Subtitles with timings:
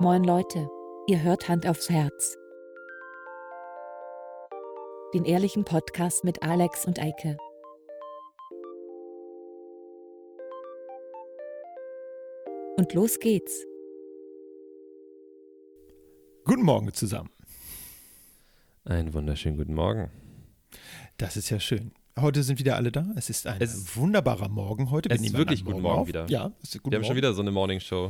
[0.00, 0.68] Moin Leute,
[1.06, 2.36] ihr hört Hand aufs Herz.
[5.14, 7.36] Den ehrlichen Podcast mit Alex und Eike.
[12.76, 13.64] Und los geht's.
[16.44, 17.30] Guten Morgen zusammen.
[18.84, 20.10] Einen wunderschönen guten Morgen.
[21.18, 21.92] Das ist ja schön.
[22.18, 23.06] Heute sind wieder alle da.
[23.16, 25.10] Es ist ein Es wunderbarer Morgen heute.
[25.10, 26.08] Wir Es ist wirklich guten Morgen auf.
[26.08, 26.26] wieder.
[26.28, 27.06] Ja, es ist guten Wir haben Morgen.
[27.08, 28.08] schon wieder so eine Morning Show.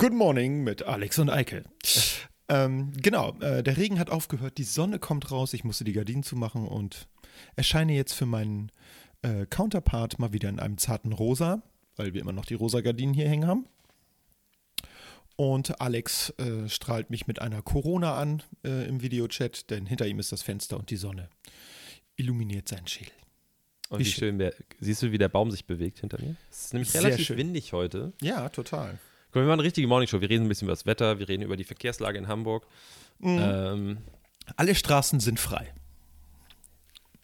[0.00, 1.62] Good Morning mit Alex und Eike.
[2.48, 6.22] ähm, genau, äh, der Regen hat aufgehört, die Sonne kommt raus, ich musste die Gardinen
[6.22, 7.06] zumachen und
[7.54, 8.72] erscheine jetzt für meinen
[9.20, 11.60] äh, Counterpart mal wieder in einem zarten Rosa,
[11.96, 13.66] weil wir immer noch die rosa Gardinen hier hängen haben.
[15.36, 20.18] Und Alex äh, strahlt mich mit einer Corona an äh, im Videochat, denn hinter ihm
[20.18, 21.28] ist das Fenster und die Sonne
[22.16, 23.12] illuminiert seinen Schädel.
[23.90, 26.36] Und Wie wie, schön, der, siehst du, wie der Baum sich bewegt hinter mir?
[26.50, 27.36] Es ist nämlich Sehr relativ schön.
[27.36, 28.14] windig heute.
[28.22, 28.98] Ja, total.
[29.34, 30.20] Mal, wir machen eine richtige Morning Show.
[30.20, 32.66] Wir reden ein bisschen über das Wetter, wir reden über die Verkehrslage in Hamburg.
[33.18, 33.38] Mhm.
[33.40, 33.98] Ähm,
[34.56, 35.72] Alle Straßen sind frei.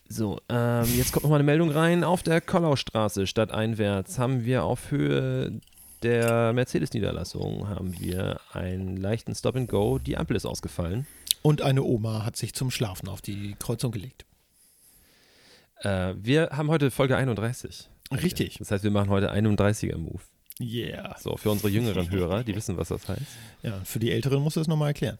[0.08, 2.04] so, ähm, jetzt kommt nochmal eine Meldung rein.
[2.04, 5.60] Auf der Kollaustraße stadteinwärts haben wir auf Höhe
[6.02, 9.98] der Mercedes-Niederlassung haben wir einen leichten Stop and Go.
[9.98, 11.06] Die Ampel ist ausgefallen.
[11.42, 14.26] Und eine Oma hat sich zum Schlafen auf die Kreuzung gelegt.
[15.80, 17.88] Äh, wir haben heute Folge 31.
[18.12, 18.58] Richtig.
[18.58, 20.20] Das heißt, wir machen heute 31er-Move.
[20.60, 21.16] Yeah.
[21.18, 23.20] So, für unsere jüngeren Hörer, die wissen, was das heißt.
[23.62, 25.18] Ja, für die Älteren musst du es nochmal erklären.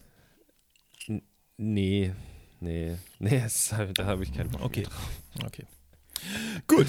[1.57, 2.13] Nee,
[2.59, 4.83] nee, nee, es, da habe ich keinen Bock Okay.
[4.83, 5.09] drauf.
[5.45, 5.65] Okay.
[6.67, 6.87] Gut.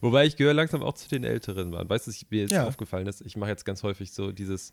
[0.00, 1.70] Wobei ich gehöre langsam auch zu den Älteren.
[1.70, 1.88] Mann.
[1.88, 2.66] Weißt du, was mir jetzt Ja.
[2.66, 3.20] aufgefallen ist?
[3.22, 4.72] Ich mache jetzt ganz häufig so dieses,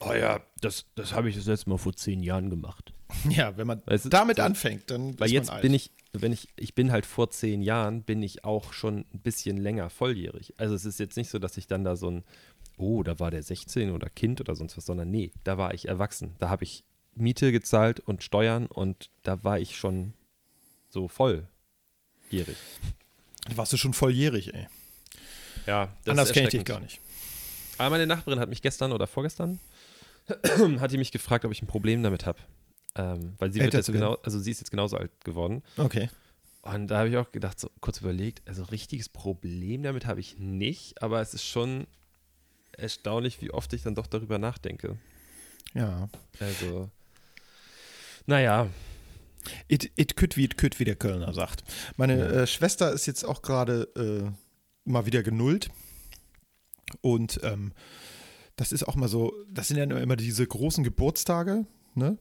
[0.00, 2.92] oh ja, das, das habe ich das letzte Mal vor zehn Jahren gemacht.
[3.30, 5.62] Ja, wenn man Weißt du, damit so- anfängt, dann Weil jetzt alt.
[5.62, 9.20] bin ich, wenn ich, ich bin halt vor zehn Jahren, bin ich auch schon ein
[9.20, 10.54] bisschen länger volljährig.
[10.58, 12.24] Also es ist jetzt nicht so, dass ich dann da so ein,
[12.76, 15.88] oh, da war der 16 oder Kind oder sonst was, sondern nee, da war ich
[15.88, 16.34] erwachsen.
[16.38, 16.84] Da habe ich
[17.14, 20.12] Miete gezahlt und Steuern und da war ich schon
[20.90, 22.56] so volljährig.
[23.54, 24.66] warst du schon volljährig, ey.
[25.66, 27.00] Ja, das Anders kenne ich dich gar nicht.
[27.78, 29.58] Aber meine Nachbarin hat mich gestern oder vorgestern,
[30.80, 32.38] hat die mich gefragt, ob ich ein Problem damit habe.
[32.96, 35.62] Ähm, weil sie wird jetzt genau, also sie ist jetzt genauso alt geworden.
[35.76, 36.08] Okay.
[36.62, 40.38] Und da habe ich auch gedacht, so kurz überlegt, also richtiges Problem damit habe ich
[40.38, 41.86] nicht, aber es ist schon
[42.72, 44.96] erstaunlich, wie oft ich dann doch darüber nachdenke.
[45.74, 46.08] Ja.
[46.40, 46.90] Also,
[48.26, 48.68] naja,
[49.68, 51.64] It, it could wie it could, wie der Kölner sagt.
[51.96, 52.30] Meine Ja.
[52.30, 54.30] äh, Schwester ist jetzt auch gerade äh,
[54.84, 55.70] mal wieder genullt.
[57.00, 57.72] Und ähm,
[58.56, 62.18] das ist auch mal so, das sind ja immer diese großen Geburtstage, ne?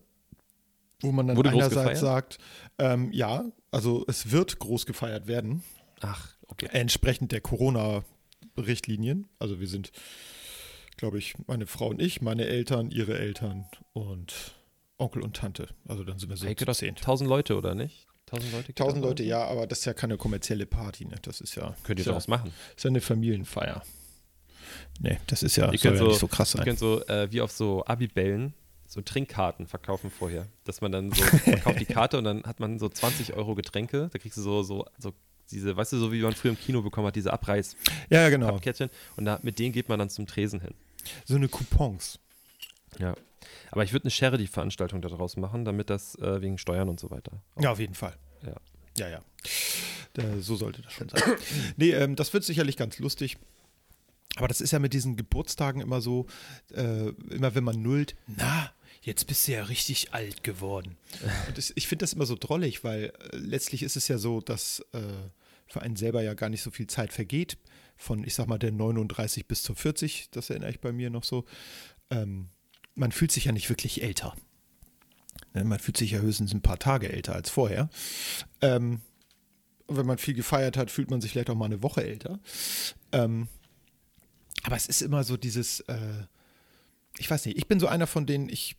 [1.03, 2.37] Wo man dann Wurde einerseits sagt,
[2.79, 5.63] ähm, ja, also es wird groß gefeiert werden.
[6.01, 6.67] ach, okay.
[6.71, 9.27] entsprechend der Corona-Richtlinien.
[9.39, 9.91] Also wir sind,
[10.97, 14.55] glaube ich, meine Frau und ich, meine Eltern, ihre Eltern und
[14.97, 15.67] Onkel und Tante.
[15.87, 16.95] Also dann sind wir so Heike, zu das zehn.
[16.95, 18.07] tausend Leute, oder nicht?
[18.25, 18.73] Tausend Leute?
[18.73, 21.17] Tausend Leute, ja, aber das ist ja keine kommerzielle Party, ne?
[21.21, 22.53] Das ist ja, Könnt ihr ist ja, machen.
[22.75, 23.83] ist ja eine Familienfeier.
[24.99, 26.65] Nee, das ist ja, Ihr soll könnt ja so, nicht so krass ihr sein.
[26.65, 28.53] könnt so äh, wie auf so Abibällen
[28.93, 30.47] so Trinkkarten verkaufen vorher.
[30.65, 33.55] Dass man dann so, man kauft die Karte und dann hat man so 20 Euro
[33.55, 34.09] Getränke.
[34.13, 35.13] Da kriegst du so, so, so
[35.49, 38.07] diese, weißt du, so wie man früher im Kino bekommen hat, diese Abreißpappkettchen.
[38.09, 38.59] Ja, genau.
[39.17, 40.75] Und da, mit denen geht man dann zum Tresen hin.
[41.25, 42.19] So eine Coupons.
[42.99, 43.15] Ja.
[43.71, 47.41] Aber ich würde eine Charity-Veranstaltung daraus machen, damit das äh, wegen Steuern und so weiter.
[47.59, 48.15] Ja, auf jeden Fall.
[48.45, 48.55] Ja.
[48.95, 49.21] Ja, ja.
[50.13, 51.21] Da, so sollte das schon sein.
[51.77, 53.37] nee, ähm, das wird sicherlich ganz lustig.
[54.35, 56.25] Aber das ist ja mit diesen Geburtstagen immer so,
[56.73, 58.71] äh, immer wenn man nullt, na,
[59.03, 60.97] jetzt bist du ja richtig alt geworden.
[61.47, 64.41] Und das, ich finde das immer so drollig, weil äh, letztlich ist es ja so,
[64.41, 65.01] dass äh,
[65.67, 67.57] für einen selber ja gar nicht so viel Zeit vergeht.
[67.95, 71.23] Von, ich sag mal, der 39 bis zur 40, das erinnere ich bei mir noch
[71.23, 71.45] so.
[72.09, 72.49] Ähm,
[72.95, 74.35] man fühlt sich ja nicht wirklich älter.
[75.53, 77.89] Ne, Man fühlt sich ja höchstens ein paar Tage älter als vorher.
[78.61, 79.01] Ähm,
[79.87, 82.39] wenn man viel gefeiert hat, fühlt man sich vielleicht auch mal eine Woche älter.
[83.11, 83.47] Ähm,
[84.63, 86.23] aber es ist immer so dieses, äh,
[87.17, 88.77] ich weiß nicht, ich bin so einer von denen, ich,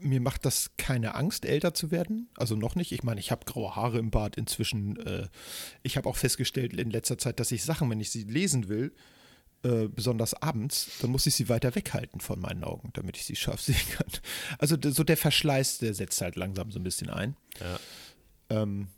[0.00, 2.28] mir macht das keine Angst, älter zu werden.
[2.36, 2.92] Also noch nicht.
[2.92, 4.96] Ich meine, ich habe graue Haare im Bart inzwischen.
[5.06, 5.28] Äh,
[5.82, 8.92] ich habe auch festgestellt in letzter Zeit, dass ich Sachen, wenn ich sie lesen will,
[9.62, 13.36] äh, besonders abends, dann muss ich sie weiter weghalten von meinen Augen, damit ich sie
[13.36, 14.08] scharf sehen kann.
[14.58, 17.36] Also so der Verschleiß, der setzt halt langsam so ein bisschen ein.
[17.60, 17.80] Ja.
[18.62, 18.88] Ähm,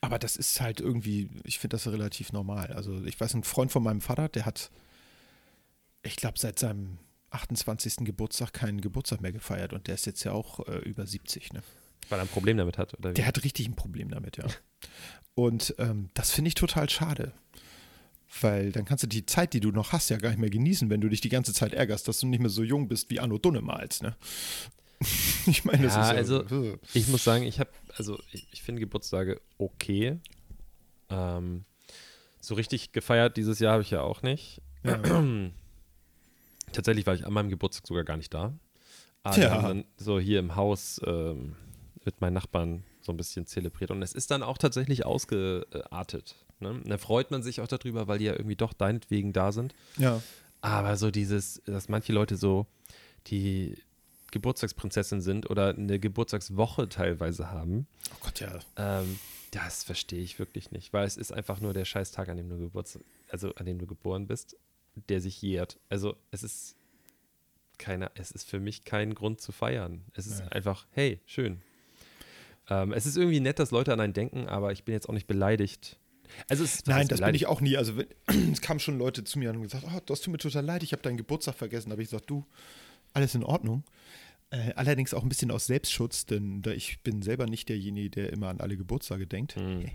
[0.00, 2.72] aber das ist halt irgendwie, ich finde das relativ normal.
[2.72, 4.70] Also ich weiß, ein Freund von meinem Vater, der hat,
[6.02, 6.98] ich glaube, seit seinem
[7.34, 7.96] 28.
[8.04, 11.52] Geburtstag keinen Geburtstag mehr gefeiert und der ist jetzt ja auch äh, über 70.
[11.52, 11.62] Ne?
[12.08, 13.14] Weil er ein Problem damit hat, oder wie?
[13.14, 14.44] Der hat richtig ein Problem damit, ja.
[15.36, 17.32] Und ähm, das finde ich total schade.
[18.40, 20.90] Weil dann kannst du die Zeit, die du noch hast, ja gar nicht mehr genießen,
[20.90, 23.18] wenn du dich die ganze Zeit ärgerst, dass du nicht mehr so jung bist wie
[23.18, 24.16] Anno Dunnemals, ne?
[25.46, 26.38] ich meine, das Ja, ist ja.
[26.38, 30.18] also ich muss sagen, ich habe, also ich, ich finde Geburtstage okay.
[31.10, 31.64] Ähm,
[32.40, 34.60] so richtig gefeiert dieses Jahr habe ich ja auch nicht.
[34.84, 35.00] ja.
[36.74, 38.52] Tatsächlich war ich an meinem Geburtstag sogar gar nicht da.
[39.22, 39.44] Aber Tja.
[39.44, 41.56] wir haben dann so hier im Haus ähm,
[42.04, 43.90] mit meinen Nachbarn so ein bisschen zelebriert.
[43.90, 46.36] Und es ist dann auch tatsächlich ausgeartet.
[46.60, 46.80] Ne?
[46.84, 49.74] Da freut man sich auch darüber, weil die ja irgendwie doch deinetwegen da sind.
[49.96, 50.20] ja.
[50.60, 52.66] Aber so dieses, dass manche Leute so
[53.26, 53.76] die
[54.30, 58.58] Geburtstagsprinzessin sind oder eine Geburtstagswoche teilweise haben, Oh Gott, ja.
[58.76, 59.18] ähm,
[59.50, 62.56] das verstehe ich wirklich nicht, weil es ist einfach nur der Scheißtag, an dem du
[62.58, 64.56] Geburtstag, also an dem du geboren bist,
[65.08, 65.78] der sich jährt.
[65.88, 66.76] Also es ist
[67.78, 70.02] keiner, es ist für mich kein Grund zu feiern.
[70.14, 70.48] Es ist Ja.
[70.48, 71.60] einfach, hey, schön.
[72.70, 75.12] Ähm, es ist irgendwie nett, dass Leute an einen denken, aber ich bin jetzt auch
[75.14, 75.98] nicht beleidigt.
[76.48, 77.42] Also es, Nein, das bin beleidigt?
[77.42, 77.76] ich auch nie.
[77.76, 78.06] Also wenn,
[78.52, 80.82] es kamen schon Leute zu mir und haben gesagt, oh, das tut mir total leid,
[80.82, 81.90] ich habe deinen Geburtstag vergessen.
[81.90, 82.46] Da habe ich gesagt, du,
[83.12, 83.84] alles in Ordnung.
[84.50, 88.32] Äh, allerdings auch ein bisschen aus Selbstschutz, denn da ich bin selber nicht derjenige, der
[88.32, 89.56] immer an alle Geburtstage denkt.
[89.56, 89.86] Hm.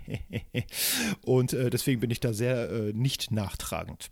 [1.22, 4.10] und äh, deswegen bin ich da sehr äh, nicht nachtragend.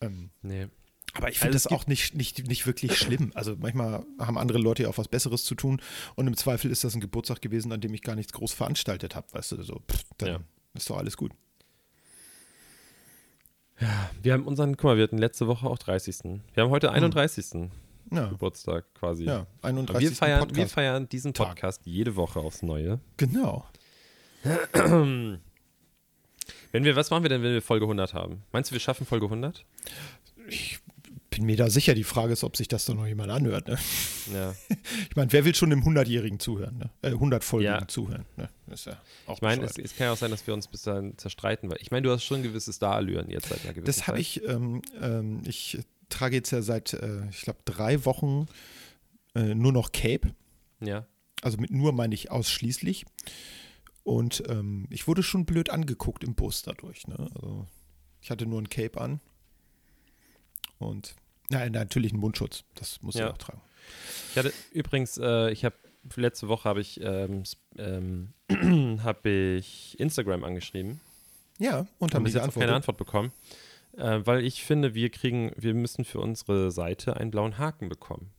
[0.00, 0.68] Ähm, Nee.
[1.14, 3.32] aber ich finde Also es das auch nicht, nicht, nicht wirklich schlimm.
[3.34, 5.80] Also manchmal haben andere Leute ja auch was Besseres zu tun
[6.16, 9.14] und im Zweifel ist das ein Geburtstag gewesen, an dem ich gar nichts groß veranstaltet
[9.14, 9.26] habe.
[9.32, 10.40] Weißt du, so, pff, dann Ja.
[10.74, 11.32] ist doch alles gut.
[14.22, 16.40] Wir haben unseren, guck mal, wir hatten letzte Woche auch 30.
[16.52, 17.70] Wir haben heute 31.
[18.12, 19.24] Ja, Geburtstag quasi.
[19.24, 19.88] ja 31.
[19.88, 21.48] Und wir feiern, wir feiern diesen Tag.
[21.48, 23.00] Podcast jede Woche aufs Neue.
[23.16, 23.64] Genau.
[26.72, 28.42] Wenn wir, was machen wir denn, wenn wir Folge 100 haben?
[28.52, 29.64] Meinst du, wir schaffen Folge 100?
[30.48, 30.78] Ich
[31.30, 31.94] bin mir da sicher.
[31.94, 33.68] Die Frage ist, ob sich das doch noch jemand anhört.
[33.68, 33.78] Ne?
[34.32, 34.54] Ja.
[35.08, 36.78] Ich meine, wer will schon einem 100-Jährigen zuhören?
[36.78, 36.90] Ne?
[37.02, 37.88] Äh, 100-Folgigen Ja.
[37.88, 38.24] zuhören.
[38.36, 38.48] Ne?
[38.68, 38.96] Ja
[39.26, 41.70] auch Ich meine, es, es kann ja auch sein, dass wir uns bis dahin zerstreiten,
[41.70, 44.20] weil ich meine, du hast schon ein gewisses Star-Allüren jetzt seit einer gewissen Das habe
[44.20, 45.78] ich, ähm, ähm, ich
[46.08, 48.46] trage jetzt ja seit, äh, ich glaube, drei Wochen
[49.34, 50.34] äh, nur noch Cape.
[50.80, 51.06] Ja.
[51.42, 53.06] Also mit nur meine ich ausschließlich.
[54.10, 57.06] Und ähm, ich wurde schon blöd angeguckt im Bus dadurch.
[57.06, 57.30] Ne?
[57.36, 57.68] Also
[58.20, 59.20] ich hatte nur ein Cape an.
[60.78, 61.14] Und
[61.48, 62.64] nein, natürlich einen Mundschutz.
[62.74, 63.26] Das muss Ja.
[63.28, 63.60] ich auch tragen.
[64.32, 65.76] Ich hatte übrigens, äh, ich habe
[66.16, 67.44] letzte Woche habe ich, ähm,
[67.78, 68.32] ähm,
[69.04, 71.00] habe ich Instagram angeschrieben.
[71.60, 72.74] Ja, und Haben haben bis die jetzt noch keine.
[72.74, 73.30] Antwort bekommen.
[73.96, 78.32] Äh, weil ich finde, wir kriegen, wir müssen für unsere Seite einen blauen Haken bekommen.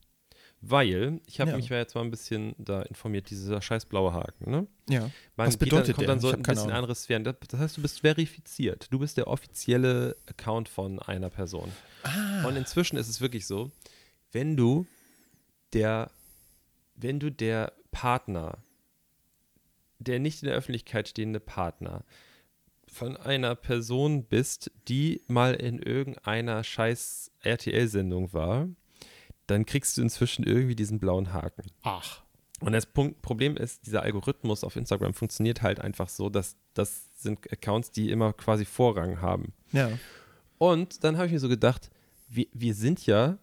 [0.64, 1.56] Weil, ich habe Ja.
[1.56, 4.66] mich ja jetzt mal ein bisschen da informiert, dieser scheiß blaue Haken, ne?
[4.88, 5.10] Ja.
[5.36, 6.06] Man Was bedeutet dann, kommt der?
[6.06, 6.72] dann so ein bisschen Ahnung.
[6.76, 7.24] andere Sphären.
[7.24, 8.86] Das, das heißt, du bist verifiziert.
[8.92, 11.72] Du bist der offizielle Account von einer Person.
[12.04, 12.46] Ah.
[12.46, 13.72] Und inzwischen ist es wirklich so,
[14.30, 14.86] wenn du
[15.72, 16.10] der,
[16.94, 18.58] wenn du der Partner,
[19.98, 22.04] der nicht in der Öffentlichkeit stehende Partner
[22.86, 28.68] von einer Person bist, die mal in irgendeiner scheiß RTL-Sendung war,
[29.46, 31.64] dann kriegst du inzwischen irgendwie diesen blauen Haken.
[31.82, 32.22] Ach.
[32.60, 37.08] Und das Punkt, Problem ist, dieser Algorithmus auf Instagram funktioniert halt einfach so, dass das
[37.16, 39.52] sind Accounts, die immer quasi Vorrang haben.
[39.72, 39.90] Ja.
[40.58, 41.90] Und dann habe ich mir so gedacht,
[42.28, 43.38] wir, wir sind ja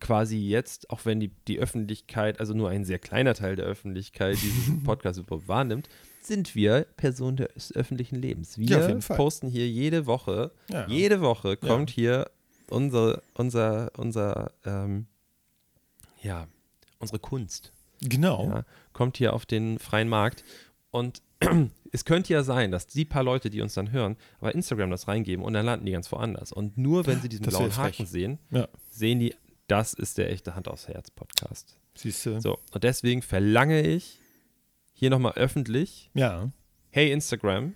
[0.00, 4.36] quasi jetzt, auch wenn die, die Öffentlichkeit, also nur ein sehr kleiner Teil der Öffentlichkeit
[4.42, 5.88] diesen Podcast überhaupt wahrnimmt,
[6.22, 8.58] sind wir Personen des öffentlichen Lebens.
[8.58, 10.86] Wir Ja, posten hier jede Woche, Ja.
[10.86, 12.30] jede Woche kommt hier
[12.70, 15.06] unsere, unser, unser, ähm,
[16.22, 16.46] ja,
[16.98, 18.44] unsere Kunst Genau.
[18.46, 20.44] ja, kommt hier auf den freien Markt.
[20.90, 21.22] Und
[21.92, 25.08] es könnte ja sein, dass die paar Leute, die uns dann hören, bei Instagram das
[25.08, 26.52] reingeben und dann landen die ganz woanders.
[26.52, 28.08] Und nur wenn sie diesen Das blauen Haken frech.
[28.08, 28.68] sehen, Ja.
[28.90, 29.34] sehen die,
[29.66, 31.76] das ist der echte Hand aufs Herz Podcast.
[31.94, 32.40] Siehst du?
[32.40, 34.18] So, und deswegen verlange ich
[34.92, 36.50] hier nochmal öffentlich, Ja.
[36.90, 37.74] hey Instagram,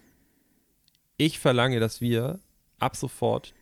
[1.17, 2.41] ich verlange, dass wir
[2.79, 3.55] ab sofort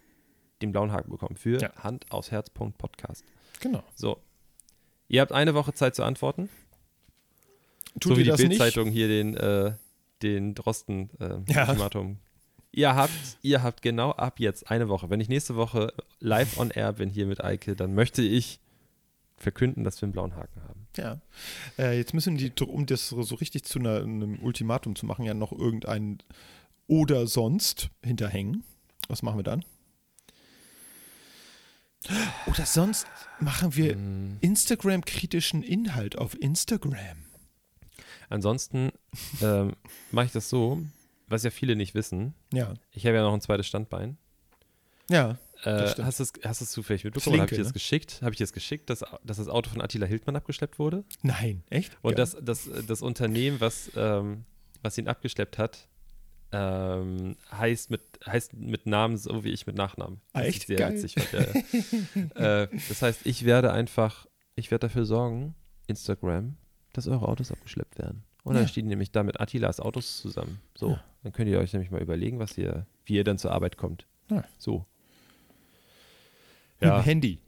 [0.63, 1.75] den blauen Haken bekommen für Ja.
[1.77, 3.25] Hand aufs Herz Podcast.
[3.61, 3.83] Genau.
[3.95, 4.19] So.
[5.09, 6.49] Ihr habt eine Woche Zeit zu antworten.
[7.99, 8.47] Tut so wie ihr die?
[8.49, 9.73] Bildzeitung hier den, äh,
[10.23, 11.69] den Drosten äh, Ja.
[11.69, 12.19] Ultimatum.
[12.73, 13.11] Ihr habt,
[13.43, 15.11] ihr habt genau ab jetzt eine Woche.
[15.11, 18.61] Wenn ich nächste Woche live on air bin hier mit Eike, dann möchte ich
[19.37, 20.87] verkünden, dass wir einen blauen Haken haben.
[20.97, 21.21] Ja.
[21.79, 25.25] Äh, jetzt müssen die, um das so so richtig zu einer, einem Ultimatum zu machen,
[25.25, 26.19] ja noch irgendein
[26.87, 28.63] oder sonst hinterhängen.
[29.09, 29.65] Was machen wir dann?
[32.47, 33.07] Oder sonst
[33.41, 34.39] machen wir Mm.
[34.41, 37.25] Instagram-kritischen Inhalt auf Instagram.
[38.29, 38.91] Ansonsten
[39.43, 39.73] ähm,
[40.11, 40.83] mache ich das so,
[41.29, 42.35] was ja viele nicht wissen.
[42.53, 42.75] Ja.
[42.93, 44.17] Ich habe ja noch ein zweites Standbein.
[45.11, 45.39] Ja.
[45.65, 47.41] Äh, hast du es hast zufällig mitbekommen?
[47.41, 47.73] Habe ich dir das ne?
[47.75, 48.21] geschickt?
[48.23, 51.05] Habe ich dir das geschickt, dass, dass das Auto von Attila Hildmann abgeschleppt wurde?
[51.23, 51.99] Nein, echt?
[52.03, 52.17] Und ja.
[52.17, 54.45] das, das, das Unternehmen, was, ähm,
[54.83, 55.89] was ihn abgeschleppt hat,
[56.53, 60.21] Ähm, heißt, mit, heißt mit Namen so wie ich mit Nachnamen.
[60.33, 60.67] Ah, echt?
[60.67, 60.95] Sehr Geil.
[60.95, 61.17] witzig
[62.35, 64.27] äh, das heißt, ich werde einfach,
[64.57, 65.55] ich werde dafür sorgen,
[65.87, 66.57] Instagram,
[66.93, 68.25] dass eure Autos abgeschleppt werden.
[68.43, 68.69] Und dann Ja.
[68.69, 70.61] stehen nämlich da mit Attilas Autos zusammen.
[70.75, 71.05] So, Ja.
[71.23, 74.07] dann könnt ihr euch nämlich mal überlegen, was ihr, wie ihr dann zur Arbeit kommt.
[74.29, 74.43] Ja.
[74.59, 74.87] So.
[76.81, 77.39] Mit Ja, dem Handy.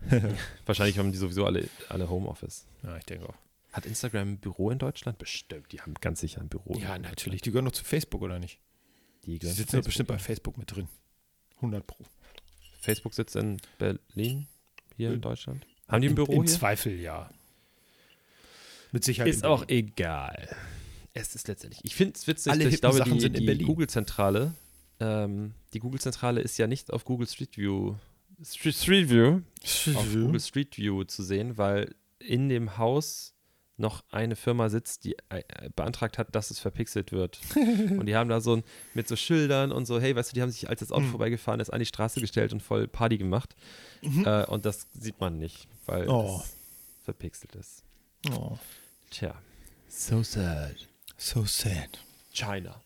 [0.66, 2.66] wahrscheinlich haben die sowieso alle, alle Homeoffice.
[2.82, 3.34] Ja, ich denke auch.
[3.76, 5.18] Hat Instagram ein Büro in Deutschland?
[5.18, 6.74] Bestimmt, die haben ganz sicher ein Büro.
[6.78, 7.42] Ja, in natürlich.
[7.42, 8.58] Die gehören noch zu Facebook, oder nicht?
[9.26, 10.18] Die Die sitzen doch Facebook, bestimmt bei.
[10.18, 10.88] Facebook mit drin.
[11.56, 12.04] 100 Pro.
[12.80, 14.46] Facebook sitzt in Berlin,
[14.96, 15.66] hier Äh, in Deutschland.
[15.88, 16.52] Haben die ein Büro Im hier?
[16.52, 17.28] Zweifel, ja.
[18.92, 19.28] Mit Sicherheit.
[19.30, 20.48] Ist in auch egal.
[21.12, 21.80] Es ist letztendlich.
[21.84, 23.66] Ich finde es witzig, Alle dass ich glaube, Sachen die, sind in die Berlin.
[23.66, 24.54] Google-Zentrale,
[25.00, 27.96] ähm, die Google-Zentrale ist ja nicht auf Google Street View,
[28.42, 29.40] Street, Street View,
[29.94, 33.34] auf Google Street View zu sehen, weil in dem Haus
[33.78, 35.42] noch eine Firma sitzt, die äh,
[35.74, 37.38] beantragt hat, dass es verpixelt wird.
[37.56, 38.64] und die haben da so ein,
[38.94, 41.10] mit so Schildern und so, hey, weißt du, die haben sich, als das Auto Mhm.
[41.10, 43.54] vorbeigefahren ist, an die Straße gestellt und voll Party gemacht.
[44.02, 46.40] Äh, und das sieht man nicht, weil Oh.
[46.42, 46.56] es
[47.04, 47.82] verpixelt ist.
[48.32, 48.58] Oh,
[49.10, 49.34] Tja.
[49.88, 50.74] So sad.
[51.18, 51.98] so sad.
[52.32, 52.82] China.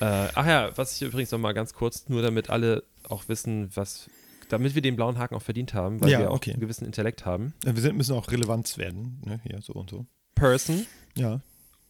[0.00, 3.70] Äh, ach ja, was ich übrigens noch mal ganz kurz, nur damit alle auch wissen,
[3.74, 4.08] was,
[4.50, 6.52] damit wir den blauen Haken auch verdient haben, weil Ja, wir auch okay.
[6.52, 7.54] einen gewissen Intellekt haben.
[7.64, 9.40] Ja, Wir sind, müssen auch Relevanz werden, ne?
[9.44, 10.06] Hier, so und so.
[10.34, 11.40] Person, Ja,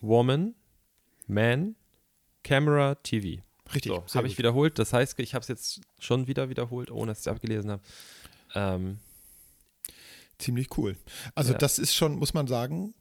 [0.00, 0.54] Woman,
[1.26, 1.74] Man,
[2.44, 3.42] Camera, TV.
[3.74, 3.92] richtig.
[4.06, 4.78] So, habe ich wiederholt.
[4.78, 7.82] Das heißt, ich habe es jetzt schon wieder wiederholt, ohne dass ich es abgelesen habe.
[8.54, 8.98] Ähm,
[10.38, 10.96] Ziemlich cool.
[11.34, 11.58] Also Ja.
[11.58, 12.94] das ist schon, muss man sagen,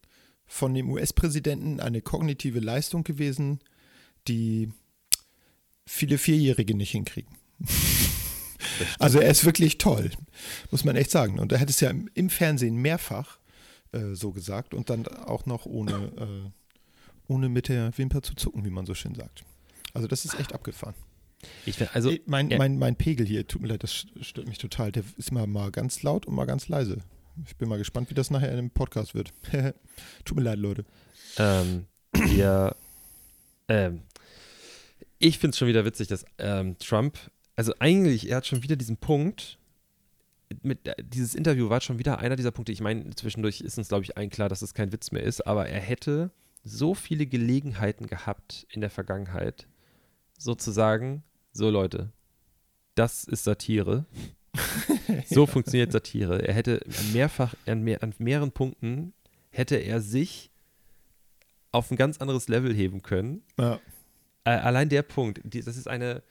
[0.46, 3.60] von dem US-Präsidenten eine kognitive Leistung gewesen,
[4.28, 4.74] die
[5.86, 7.34] viele Vierjährige nicht hinkriegen.
[9.00, 10.12] also er ist wirklich toll,
[10.72, 11.40] muss man echt sagen.
[11.40, 13.40] Und er hat es ja im, im Fernsehen mehrfach
[13.92, 16.52] äh, so gesagt und dann auch noch ohne, äh,
[17.28, 19.44] ohne mit der Wimper zu zucken, wie man so schön sagt.
[19.94, 20.96] Also das ist echt abgefahren.
[21.66, 22.58] ich also, mein, ja.
[22.58, 24.92] mein, mein Pegel hier, tut mir leid, das stört mich total.
[24.92, 26.98] Der ist mal, mal ganz laut und mal ganz leise.
[27.46, 29.32] Ich bin mal gespannt, wie das nachher in dem Podcast wird.
[30.26, 30.86] tut mir leid, Leute.
[31.38, 32.76] ähm, wir,
[33.68, 34.02] ähm,
[35.20, 37.18] ich finde es schon wieder witzig, dass ähm, Trump,
[37.60, 39.60] also eigentlich, er hat schon wieder diesen Punkt,
[40.64, 42.72] mit, äh, dieses Interview war schon wieder einer dieser Punkte.
[42.72, 45.46] Ich meine, zwischendurch ist uns, glaube ich, allen klar, dass es kein Witz mehr ist,
[45.46, 46.32] aber er hätte
[46.64, 49.68] so viele Gelegenheiten gehabt in der Vergangenheit,
[50.38, 52.14] sozusagen, so Leute,
[52.96, 54.06] das ist Satire.
[55.26, 56.42] so funktioniert Satire.
[56.48, 56.80] Er hätte
[57.12, 59.12] mehrfach, an, mehr, an mehreren Punkten
[59.50, 60.50] hätte er sich
[61.74, 63.44] auf ein ganz anderes Level heben können.
[63.60, 63.82] Ja.
[64.46, 66.24] Äh, allein der Punkt, die, das ist eine,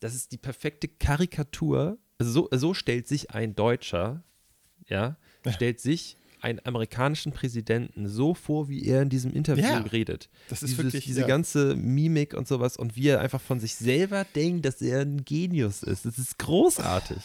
[0.00, 1.98] das ist die perfekte Karikatur.
[2.18, 4.22] Also so, so stellt sich ein Deutscher,
[4.88, 5.16] ja,
[5.48, 9.78] stellt sich einen amerikanischen Präsidenten so vor, wie er in diesem Interview Ja.
[9.80, 10.30] redet.
[10.48, 11.26] Das ist Dieses, wirklich diese ja.
[11.26, 15.24] ganze Mimik und sowas und wie er einfach von sich selber denkt, dass er ein
[15.24, 16.06] Genius ist.
[16.06, 17.18] Das ist großartig.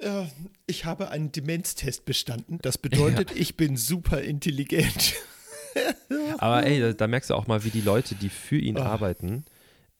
[0.00, 0.24] Äh,
[0.66, 2.58] Ich habe einen Demenztest bestanden.
[2.62, 5.14] Das bedeutet, ich bin super intelligent.
[6.38, 8.86] Aber ey, da, da merkst du auch mal, wie die Leute, die für ihn Ah.
[8.86, 9.44] arbeiten,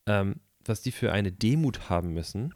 [0.07, 0.37] ähm,
[0.69, 2.55] was die für eine Demut haben müssen.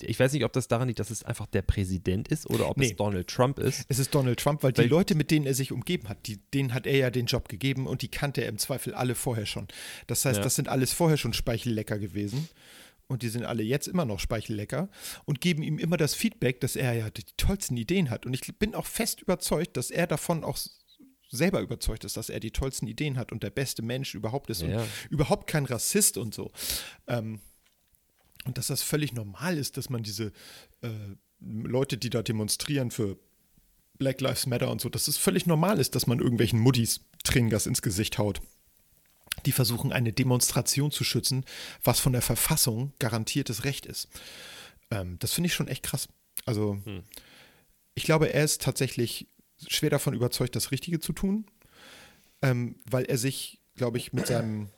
[0.00, 2.76] Ich weiß nicht, ob das daran liegt, dass es einfach der Präsident ist oder ob
[2.76, 2.86] Nee.
[2.90, 3.84] es Donald Trump ist.
[3.88, 6.38] Es ist Donald Trump, weil, Weil- die Leute, mit denen er sich umgeben hat, die,
[6.54, 9.46] denen hat er ja den Job gegeben und die kannte er im Zweifel alle vorher
[9.46, 9.68] schon.
[10.06, 10.42] Das heißt, Ja.
[10.42, 12.48] das sind alles vorher schon Speichellecker gewesen.
[13.08, 14.88] Und die sind alle jetzt immer noch Speichellecker
[15.26, 18.24] und geben ihm immer das Feedback, dass er ja die tollsten Ideen hat.
[18.24, 20.56] Und ich bin auch fest überzeugt, dass er davon auch
[21.32, 24.62] selber überzeugt ist, dass er die tollsten Ideen hat und der beste Mensch überhaupt ist
[24.62, 24.82] Ja.
[24.82, 26.52] und überhaupt kein Rassist und so.
[27.08, 27.40] Ähm,
[28.44, 30.32] und dass das völlig normal ist, dass man diese
[30.82, 30.88] äh,
[31.40, 33.18] Leute, die da demonstrieren für
[33.98, 37.66] Black Lives Matter und so, dass es völlig normal ist, dass man irgendwelchen Muttis Tränengas
[37.66, 38.40] ins Gesicht haut.
[39.46, 41.44] Die versuchen, eine Demonstration zu schützen,
[41.82, 44.08] was von der Verfassung garantiertes Recht ist.
[44.90, 46.08] Ähm, das finde ich schon echt krass.
[46.44, 47.02] Also, Hm.
[47.94, 49.28] ich glaube, er ist tatsächlich
[49.68, 51.46] schwer davon überzeugt, das Richtige zu tun,
[52.42, 54.68] ähm, weil er sich, glaube ich, mit seinem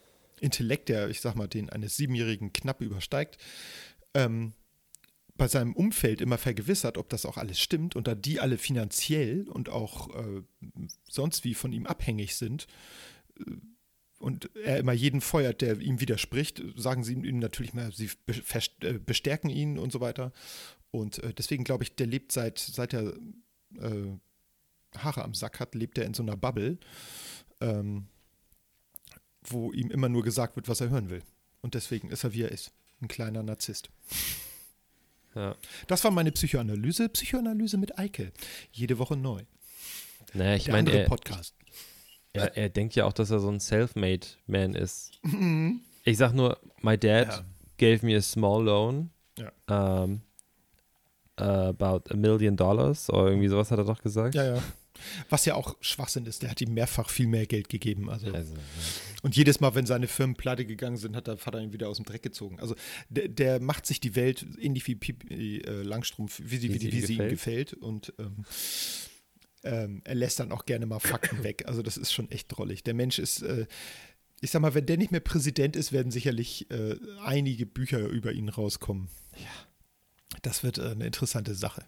[0.40, 3.38] Intellekt, der, ich sag mal, den eines Siebenjährigen knapp übersteigt,
[4.14, 4.52] ähm,
[5.36, 9.48] bei seinem Umfeld immer vergewissert, ob das auch alles stimmt und da die alle finanziell
[9.48, 10.42] und auch äh,
[11.08, 12.66] sonst wie von ihm abhängig sind
[13.40, 13.56] äh,
[14.20, 18.08] und er immer jeden feuert, der ihm widerspricht, sagen sie ihm natürlich mal, sie
[18.80, 20.32] äh, bestärken ihn und so weiter.
[20.90, 23.14] Und äh, deswegen glaube ich, der lebt seit, seit er
[23.78, 24.16] äh,
[24.98, 26.78] Haare am Sack hat, lebt er in so einer Bubble,
[27.60, 28.06] ähm,
[29.42, 31.22] wo ihm immer nur gesagt wird, was er hören will.
[31.60, 32.72] Und deswegen ist er, wie er ist.
[33.00, 33.90] Ein kleiner Narzisst.
[35.34, 35.56] Ja.
[35.88, 37.08] Das war meine Psychoanalyse.
[37.08, 38.32] Psychoanalyse mit Eike.
[38.72, 39.42] Jede Woche neu.
[40.32, 41.54] Naja, ich meine, er, Podcast.
[42.32, 45.12] er, er denkt ja auch, dass er so ein Self-Made Man ist.
[45.22, 45.80] Mhm.
[46.04, 47.44] Ich sag nur, my dad Ja.
[47.78, 49.10] gave me a small loan.
[49.38, 50.04] Ja.
[50.04, 50.20] Um,
[51.36, 54.36] about a million dollars oder irgendwie sowas hat er doch gesagt.
[54.36, 54.62] Ja, ja.
[55.28, 58.11] Was ja auch Schwachsinn ist, der hat ihm mehrfach viel mehr Geld gegeben.
[58.11, 58.54] Also, Also,
[59.23, 61.96] und jedes Mal, wenn seine Firmen pleite gegangen sind, hat der Vater ihn wieder aus
[61.96, 62.61] dem Dreck gezogen.
[62.61, 62.75] Also
[63.08, 66.78] der, der macht sich die Welt ähnlich wie Pipi äh, Langstrumpf, wie sie, Wie wie,
[66.78, 67.70] sie wie ihm sie ihm gefällt.
[67.70, 67.75] gefällt.
[67.75, 68.44] Und ähm,
[69.64, 71.64] ähm, er lässt dann auch gerne mal Fakten weg.
[71.66, 72.82] Also das ist schon echt drollig.
[72.84, 73.66] Der Mensch ist, äh,
[74.40, 78.32] ich sag mal, wenn der nicht mehr Präsident ist, werden sicherlich äh, einige Bücher über
[78.32, 79.08] ihn rauskommen.
[79.37, 80.38] Ja.
[80.42, 81.84] Das wird äh, eine interessante Sache.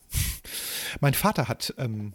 [1.01, 2.15] mein Vater hat ähm,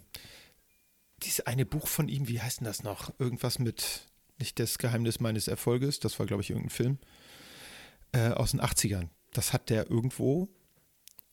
[1.24, 3.12] dieses eine Buch von ihm, wie heißt denn das noch?
[3.18, 6.98] Irgendwas mit, nicht das Geheimnis meines Erfolges, das war, glaube ich, irgendein Film,
[8.12, 9.08] äh, aus den 80ern.
[9.32, 10.48] Das hat der irgendwo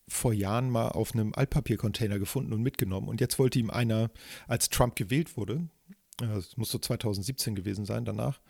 [0.08, 3.08] vor Jahren mal auf einem Altpapiercontainer gefunden und mitgenommen.
[3.08, 4.10] Und jetzt wollte ihm einer,
[4.48, 5.68] als Trump gewählt wurde,
[6.20, 8.40] äh, das muss so 2017 gewesen sein danach,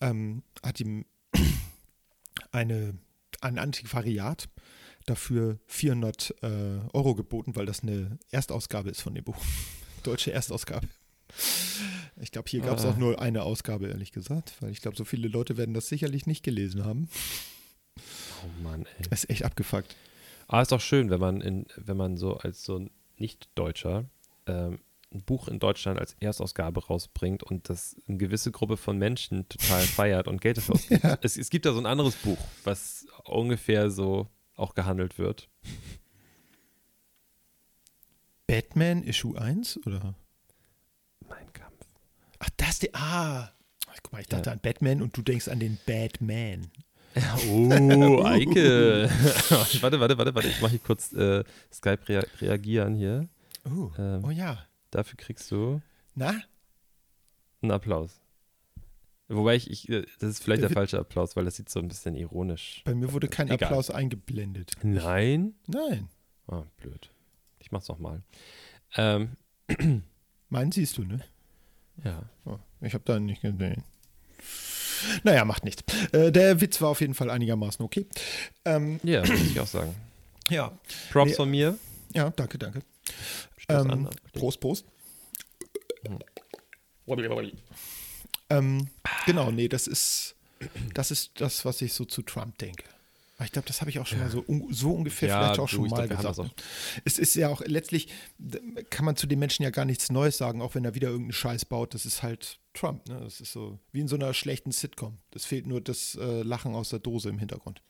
[0.00, 1.04] ähm, hat ihm
[2.50, 2.98] eine,
[3.40, 4.48] ein Antiquariat
[5.04, 6.46] dafür 400 äh,
[6.92, 9.36] Euro geboten, weil das eine Erstausgabe ist von dem Buch.
[10.06, 10.86] Deutsche Erstausgabe.
[12.20, 12.90] Ich glaube, hier gab es Ah.
[12.90, 16.26] auch nur eine Ausgabe, ehrlich gesagt, weil ich glaube, so viele Leute werden das sicherlich
[16.26, 17.08] nicht gelesen haben.
[17.98, 19.06] oh Mann, ey.
[19.10, 19.94] Das ist echt abgefuckt.
[20.48, 24.04] Aber ist doch schön, wenn man in, wenn man so als so ein Nicht-Deutscher
[24.46, 24.78] ähm,
[25.12, 29.82] ein Buch in Deutschland als Erstausgabe rausbringt und das eine gewisse Gruppe von Menschen total
[29.82, 31.02] feiert und Geld dafür ausgibt.
[31.04, 31.18] Ja.
[31.22, 35.48] Es, es gibt da so ein anderes Buch, was ungefähr so auch gehandelt wird.
[38.46, 40.14] Batman Issue 1 oder?
[41.28, 41.74] Mein Kampf.
[42.38, 42.94] Ach, das ist die.
[42.94, 43.52] Ah.
[44.02, 44.52] Guck mal, ich dachte Ja.
[44.52, 46.70] an Batman und du denkst an den Batman.
[47.48, 49.08] Oh, Eike.
[49.80, 50.48] warte, warte, warte, warte.
[50.48, 53.28] Ich mache hier kurz äh, Skype rea reagieren hier.
[53.64, 54.22] Oh, Ähm.
[54.24, 54.64] oh ja.
[54.90, 55.80] Dafür kriegst du
[56.14, 56.34] Na?
[57.62, 58.20] einen Applaus.
[59.28, 61.68] Wobei ich, ich äh, das ist vielleicht Der der wird- falsche Applaus, weil das sieht
[61.68, 62.82] so ein bisschen ironisch.
[62.84, 63.66] Bei mir wurde kein Egal.
[63.68, 64.72] Applaus eingeblendet.
[64.82, 65.54] Nein?
[65.66, 66.08] Nein.
[66.46, 67.10] Ah, blöd.
[67.66, 68.22] Ich mach's nochmal.
[68.96, 69.36] Ähm,
[70.50, 71.24] Meinen siehst du, ne?
[72.04, 72.22] ja.
[72.44, 73.82] Oh, ich habe da nicht gesehen.
[75.24, 75.82] Naja, macht nichts.
[76.12, 78.06] Äh, der Witz war auf jeden Fall einigermaßen okay.
[78.64, 79.96] Ähm, Ja, muss ich auch sagen.
[80.48, 80.78] ja,
[81.10, 81.34] Props Nee.
[81.36, 81.76] von mir.
[82.14, 82.82] ja, danke, danke.
[83.68, 84.10] Ähm, an.
[84.32, 84.84] Prost, Prost.
[88.48, 88.86] Ähm,
[89.26, 90.36] genau, nee, das ist,
[90.94, 92.84] das ist das, was ich so zu Trump denke.
[93.44, 95.68] Ich glaube, das habe ich auch schon mal so, un so ungefähr Ja, vielleicht auch
[95.68, 96.38] du, schon mal glaub, gesagt.
[96.38, 96.50] ne?
[97.04, 98.08] Es ist ja auch letztlich,
[98.88, 101.32] kann man zu den Menschen ja gar nichts Neues sagen, auch wenn er wieder irgendeinen
[101.34, 101.92] Scheiß baut.
[101.92, 103.06] Das ist halt Trump.
[103.08, 103.20] Ne?
[103.20, 105.18] Das ist so wie in so einer schlechten Sitcom.
[105.34, 107.82] Es fehlt nur das äh, Lachen aus der Dose im Hintergrund.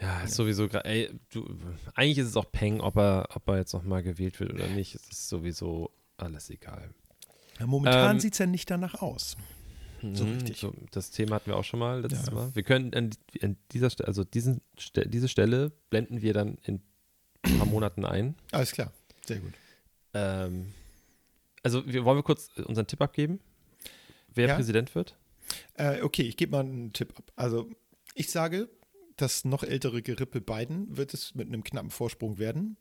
[0.00, 0.88] Ja, ist sowieso gerade.
[0.88, 1.58] Ey, du,
[1.94, 4.94] eigentlich ist es auch Peng, ob er, ob er jetzt nochmal gewählt wird oder nicht.
[4.94, 6.90] Es ist sowieso alles egal.
[7.58, 9.36] Ja, momentan Ähm, sieht es ja nicht danach aus.
[10.02, 10.58] So Mhm, richtig.
[10.58, 12.32] So, das Thema hatten wir auch schon mal letztes Ja.
[12.34, 12.54] Mal.
[12.54, 13.10] Wir können an,
[13.40, 16.80] an dieser Stelle, also diesen, Ste- diese Stelle blenden wir dann in
[17.44, 18.34] ein paar Monaten ein.
[18.50, 18.92] Alles klar,
[19.24, 19.52] sehr gut.
[20.14, 20.72] Ähm,
[21.62, 23.38] also wir, wollen wir kurz unseren Tipp abgeben,
[24.34, 24.54] wer Ja.
[24.56, 25.16] Präsident wird?
[25.74, 27.30] Äh, okay, ich gebe mal einen Tipp ab.
[27.36, 27.70] Also,
[28.14, 28.68] ich sage,
[29.16, 32.76] das noch ältere Gerippe Biden wird es mit einem knappen Vorsprung werden.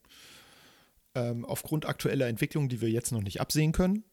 [1.13, 4.03] Ähm, aufgrund aktueller Entwicklungen, die wir jetzt noch nicht absehen können,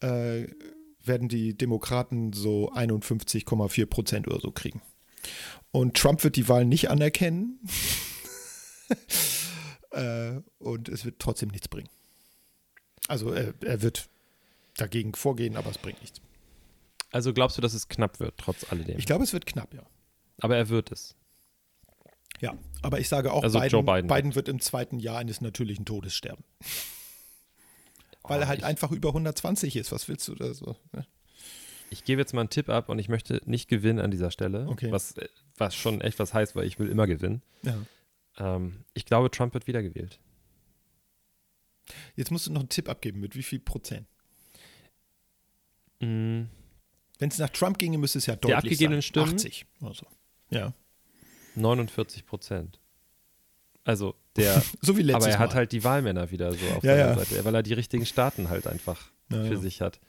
[0.00, 0.46] äh,
[1.04, 4.82] werden die Demokraten so 51,4 Prozent oder so kriegen.
[5.70, 7.60] Und Trump wird die Wahl nicht anerkennen.
[9.90, 11.88] äh, und es wird trotzdem nichts bringen.
[13.08, 14.08] Also er, er wird
[14.76, 16.20] dagegen vorgehen, aber es bringt nichts.
[17.10, 18.98] Also glaubst du, dass es knapp wird, trotz alledem?
[18.98, 19.82] Ich glaube, es wird knapp, ja.
[20.40, 21.14] Aber er wird es.
[22.40, 25.84] Ja, aber ich sage auch, Also Biden, Biden Biden, wird im zweiten Jahr eines natürlichen
[25.84, 26.42] Todes sterben.
[28.24, 29.92] Weil er halt ich, einfach über 120 ist.
[29.92, 30.76] Was willst du da so?
[30.92, 31.06] ne?
[31.90, 34.66] ich gebe jetzt mal einen Tipp ab und ich möchte nicht gewinnen an dieser Stelle,
[34.68, 34.90] Okay.
[34.90, 37.42] was, äh, was schon echt was heißt, weil ich will immer gewinnen.
[37.62, 37.76] Ja.
[38.38, 40.18] Ähm, ich glaube, Trump wird wiedergewählt.
[42.16, 43.20] Jetzt musst du noch einen Tipp abgeben.
[43.20, 44.06] Mit wie viel Prozent?
[46.00, 46.44] Mm,
[47.18, 49.02] Wenn es nach Trump ginge, müsste es ja deutlich abgegebenen sein.
[49.02, 49.34] Stimmen?
[49.34, 50.06] 80 oder so.
[50.50, 50.72] Ja.
[51.56, 52.78] 49 Prozent.
[53.84, 55.56] Also der, So wie letztes aber er hat Mal.
[55.56, 57.14] halt die Wahlmänner wieder so auf Ja, seiner ja.
[57.18, 60.00] Seite, weil er die richtigen Staaten halt einfach Ja, für sich hat.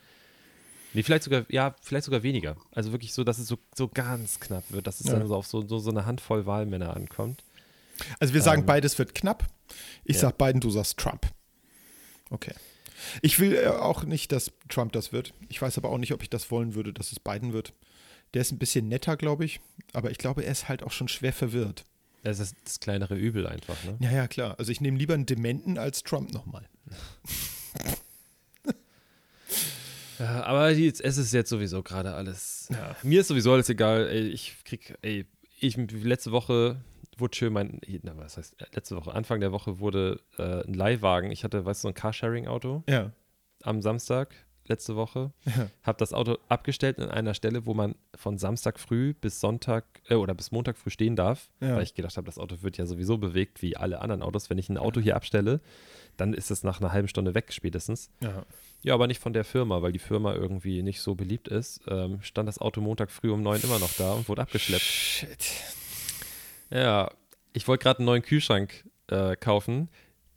[0.94, 2.56] Nee, vielleicht sogar, ja, vielleicht sogar weniger.
[2.72, 5.48] Also wirklich so, dass es so, so ganz knapp wird, dass es dann so auf
[5.48, 7.44] so, so, so eine Handvoll Wahlmänner ankommt.
[8.20, 9.48] Also wir sagen, Ähm, beides wird knapp.
[10.04, 11.26] Ich sag Biden, du sagst Trump.
[12.30, 12.54] Okay.
[13.22, 15.34] Ich will äh, auch nicht, dass Trump das wird.
[15.50, 17.74] Ich weiß aber auch nicht, ob ich das wollen würde, dass es Biden wird.
[18.34, 19.60] Der ist ein bisschen netter, glaube ich.
[19.94, 21.86] Aber ich glaube, er ist halt auch schon schwer verwirrt.
[22.24, 23.98] Das ist das kleinere Übel einfach, ne?
[24.00, 24.56] Ja, ja, klar.
[24.58, 26.68] Also ich nehme lieber einen Dementen als Trump nochmal.
[30.20, 32.70] Ja, aber die, es ist jetzt sowieso gerade alles.
[32.72, 32.96] Ja.
[33.04, 34.08] Mir ist sowieso alles egal.
[34.08, 35.26] Ey, ich krieg, ey,
[35.60, 36.78] ich letzte Woche
[37.18, 40.74] wurde schön mein, na, was heißt, äh, letzte Woche, Anfang der Woche wurde äh, ein
[40.74, 41.32] Leihwagen.
[41.32, 43.12] Ich hatte, weißt du, so ein Carsharing-Auto Ja.
[43.64, 44.34] am Samstag
[44.68, 45.32] letzte Woche.
[45.46, 45.70] Ja.
[45.84, 50.16] Habe das Auto abgestellt in einer Stelle, wo man von Samstag früh bis Sonntag äh,
[50.16, 51.76] oder bis Montag früh stehen darf, Ja.
[51.76, 54.50] weil ich gedacht habe, das Auto wird ja sowieso bewegt wie alle anderen Autos.
[54.50, 55.60] Wenn ich ein Auto hier abstelle,
[56.18, 58.10] dann ist es nach einer halben Stunde weg spätestens.
[58.22, 58.46] Ja.
[58.84, 61.80] Ja, aber nicht von der Firma, weil die Firma irgendwie nicht so beliebt ist.
[61.88, 64.84] Ähm, stand das Auto Montag früh um neun immer noch da und wurde abgeschleppt.
[64.84, 65.46] Shit.
[66.70, 67.12] Ja,
[67.54, 69.90] ich wollte gerade einen neuen Kühlschrank äh, kaufen.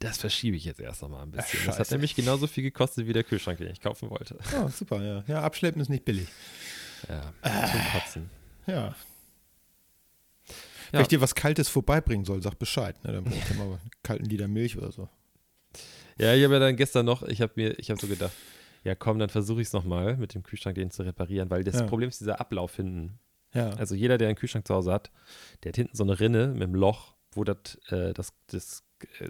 [0.08, 1.60] Das verschiebe ich jetzt erst noch mal ein bisschen.
[1.62, 1.94] Ach, das hat scheiße.
[1.94, 4.38] nämlich genauso viel gekostet wie der Kühlschrank, den ich kaufen wollte.
[4.62, 5.24] Oh, super, ja.
[5.26, 6.28] Ja, abschleppen ist nicht billig.
[7.08, 7.66] Ja, Äh.
[7.70, 8.30] zum Kotzen.
[8.66, 8.94] Ja.
[10.92, 13.02] Wenn ich dir was Kaltes vorbeibringen soll, sag Bescheid.
[13.04, 13.12] Ne?
[13.12, 15.08] Dann bring ich mal einen kalten Liter Milch oder so.
[16.18, 18.32] Ja, ich habe ja dann gestern noch, ich habe mir, ich habe so gedacht,
[18.84, 21.74] ja komm, dann versuche ich es nochmal mit dem Kühlschrank den zu reparieren, weil das
[21.80, 21.86] Ja.
[21.86, 23.18] Problem ist dieser Ablauf hinten.
[23.52, 23.70] Ja.
[23.70, 25.10] Also jeder, der einen Kühlschrank zu Hause hat,
[25.62, 28.82] der hat hinten so eine Rinne mit einem Loch, wo das, äh, das, das.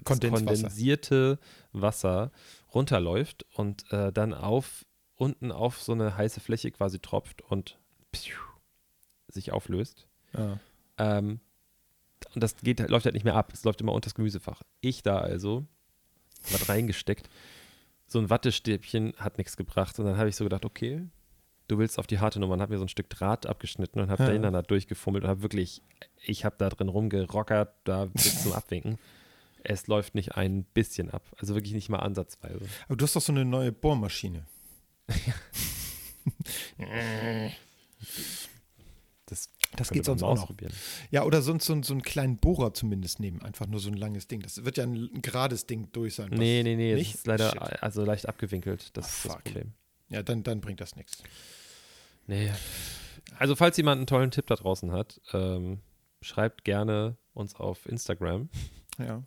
[0.05, 1.39] Kondensierte
[1.73, 2.31] Wasser
[2.75, 4.85] runterläuft und äh, dann auf
[5.17, 7.79] unten auf so eine heiße Fläche quasi tropft und
[8.15, 8.37] pfiuh,
[9.29, 10.07] sich auflöst.
[10.37, 10.59] ja.
[10.99, 11.41] Ähm,
[12.35, 13.53] und das geht, läuft halt nicht mehr ab.
[13.53, 14.63] Es läuft immer unter das Gemüsefach.
[14.81, 15.67] Ich da also,
[16.51, 17.29] was reingesteckt.
[18.07, 19.99] So ein Wattestäbchen hat nichts gebracht.
[19.99, 21.07] Und dann habe ich so gedacht, okay,
[21.69, 22.55] du willst auf die harte Nummer.
[22.55, 24.39] Und habe mir so ein Stück Draht abgeschnitten und habe Ja.
[24.39, 25.83] dann da durchgefummelt und habe wirklich,
[26.25, 28.99] ich habe da drin rumgerockert, da bis zum Abwinken.
[29.69, 31.23] Es läuft nicht ein bisschen ab.
[31.39, 32.61] Also wirklich nicht mal ansatzweise.
[32.87, 34.45] Aber du hast doch so eine neue Bohrmaschine.
[39.27, 40.53] Das, Das geht sonst auch noch.
[41.11, 43.43] Ja, oder sonst so, so einen kleinen Bohrer zumindest nehmen.
[43.43, 44.41] Einfach nur so ein langes Ding.
[44.41, 46.31] Das wird ja ein, gerades Ding durch sein.
[46.31, 46.95] Nee, nee, nee.
[46.95, 47.15] Nicht?
[47.17, 47.83] ist leider Shit.
[47.83, 48.97] also leicht abgewinkelt.
[48.97, 49.35] Das Ah, ist das.
[49.43, 49.73] Problem.
[50.11, 51.19] Ja, dann, dann bringt das nichts.
[52.29, 52.53] Nee.
[53.39, 55.81] Also, falls jemand einen tollen Tipp da draußen hat, ähm,
[56.23, 58.49] schreibt gerne uns auf Instagram.
[58.99, 59.25] Ja.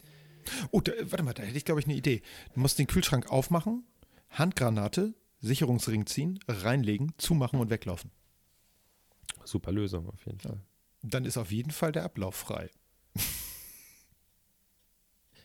[0.71, 2.21] Oh, da, warte mal, da hätte ich, glaube ich, eine Idee.
[2.53, 3.83] Du musst den Kühlschrank aufmachen,
[4.29, 8.11] Handgranate, Sicherungsring ziehen, reinlegen, zumachen und weglaufen.
[9.45, 10.61] Super Lösung auf jeden Fall.
[11.01, 12.69] Dann ist auf jeden Fall der Ablauf frei.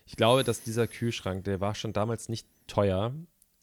[0.07, 3.13] Ich glaube, dass dieser Kühlschrank, der war schon damals nicht teuer.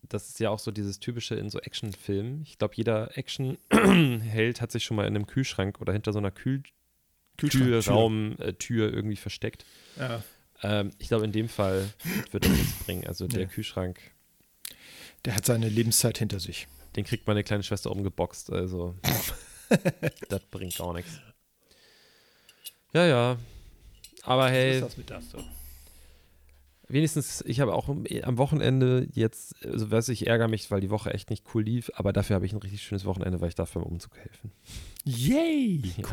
[0.03, 2.43] Das ist ja auch so dieses typische in so Actionfilmen.
[2.43, 3.61] Ich glaube, jeder Actionheld
[4.61, 6.75] hat sich schon mal in einem Kühlschrank oder hinter so einer Kühlschrank,
[7.37, 9.65] Kühlraumtür irgendwie versteckt.
[9.97, 10.23] Ja.
[10.63, 11.89] Ähm, ich glaube, in dem Fall
[12.31, 13.07] wird das nichts bringen.
[13.07, 13.47] Also der Nee.
[13.53, 13.99] Kühlschrank,
[15.25, 16.69] Der hat seine Lebenszeit hinter sich.
[16.97, 18.51] den kriegt meine kleine Schwester umgeboxt.
[18.51, 18.95] Also
[20.29, 21.21] das bringt gar nichts.
[22.93, 23.37] Ja, ja.
[24.25, 25.39] Aber hey, das mit das so.
[26.89, 31.13] wenigstens, ich habe auch am Wochenende jetzt, also weiß ich, ärgere mich, weil die Woche
[31.15, 33.73] echt nicht cool lief, aber dafür habe ich ein richtig schönes Wochenende, weil ich darf
[33.73, 34.53] beim Umzug helfen.
[35.05, 35.83] Yay!
[35.97, 36.05] Ja.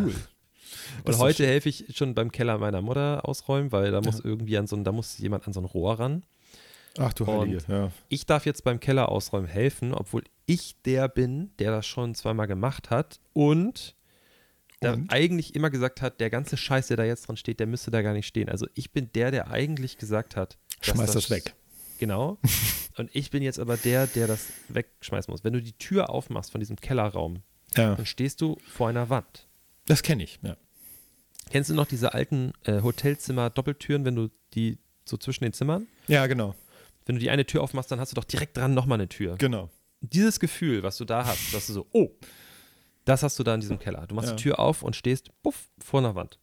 [0.97, 4.25] Und Das heute helfe ich schon beim Keller meiner Mutter ausräumen, weil da muss Ja.
[4.25, 6.23] irgendwie an so ein, da muss jemand an so ein Rohr ran.
[6.97, 7.91] Ach du Und- Heilige, ja.
[8.09, 12.47] Ich darf jetzt beim Keller ausräumen helfen, obwohl ich der bin, der das schon zweimal
[12.47, 13.95] gemacht hat und,
[14.81, 15.11] der Und?
[15.11, 18.01] eigentlich immer gesagt hat, der ganze Scheiß, der da jetzt dran steht, der müsste da
[18.01, 18.49] gar nicht stehen.
[18.49, 21.53] Also ich bin der, der eigentlich gesagt hat, Schmeiß das weg.
[21.99, 22.37] Genau.
[22.97, 25.43] Und ich bin jetzt aber der, der das wegschmeißen muss.
[25.43, 27.43] Wenn du die Tür aufmachst von diesem Kellerraum,
[27.75, 29.47] Ja, dann stehst du vor einer Wand.
[29.89, 30.39] Das kenne ich.
[30.41, 30.55] Ja.
[31.49, 35.87] Kennst du noch diese alten äh, Hotelzimmer-Doppeltüren, wenn du die so zwischen den Zimmern?
[36.07, 36.55] ja, genau.
[37.05, 39.35] Wenn du die eine Tür aufmachst, dann hast du doch direkt dran nochmal eine Tür.
[39.37, 39.71] Genau.
[40.01, 42.11] Dieses Gefühl, was du da hast, dass du so, oh,
[43.05, 44.05] das hast du da in diesem Keller.
[44.05, 44.35] Du machst Ja.
[44.35, 46.37] die Tür auf und stehst, puff, vor einer Wand.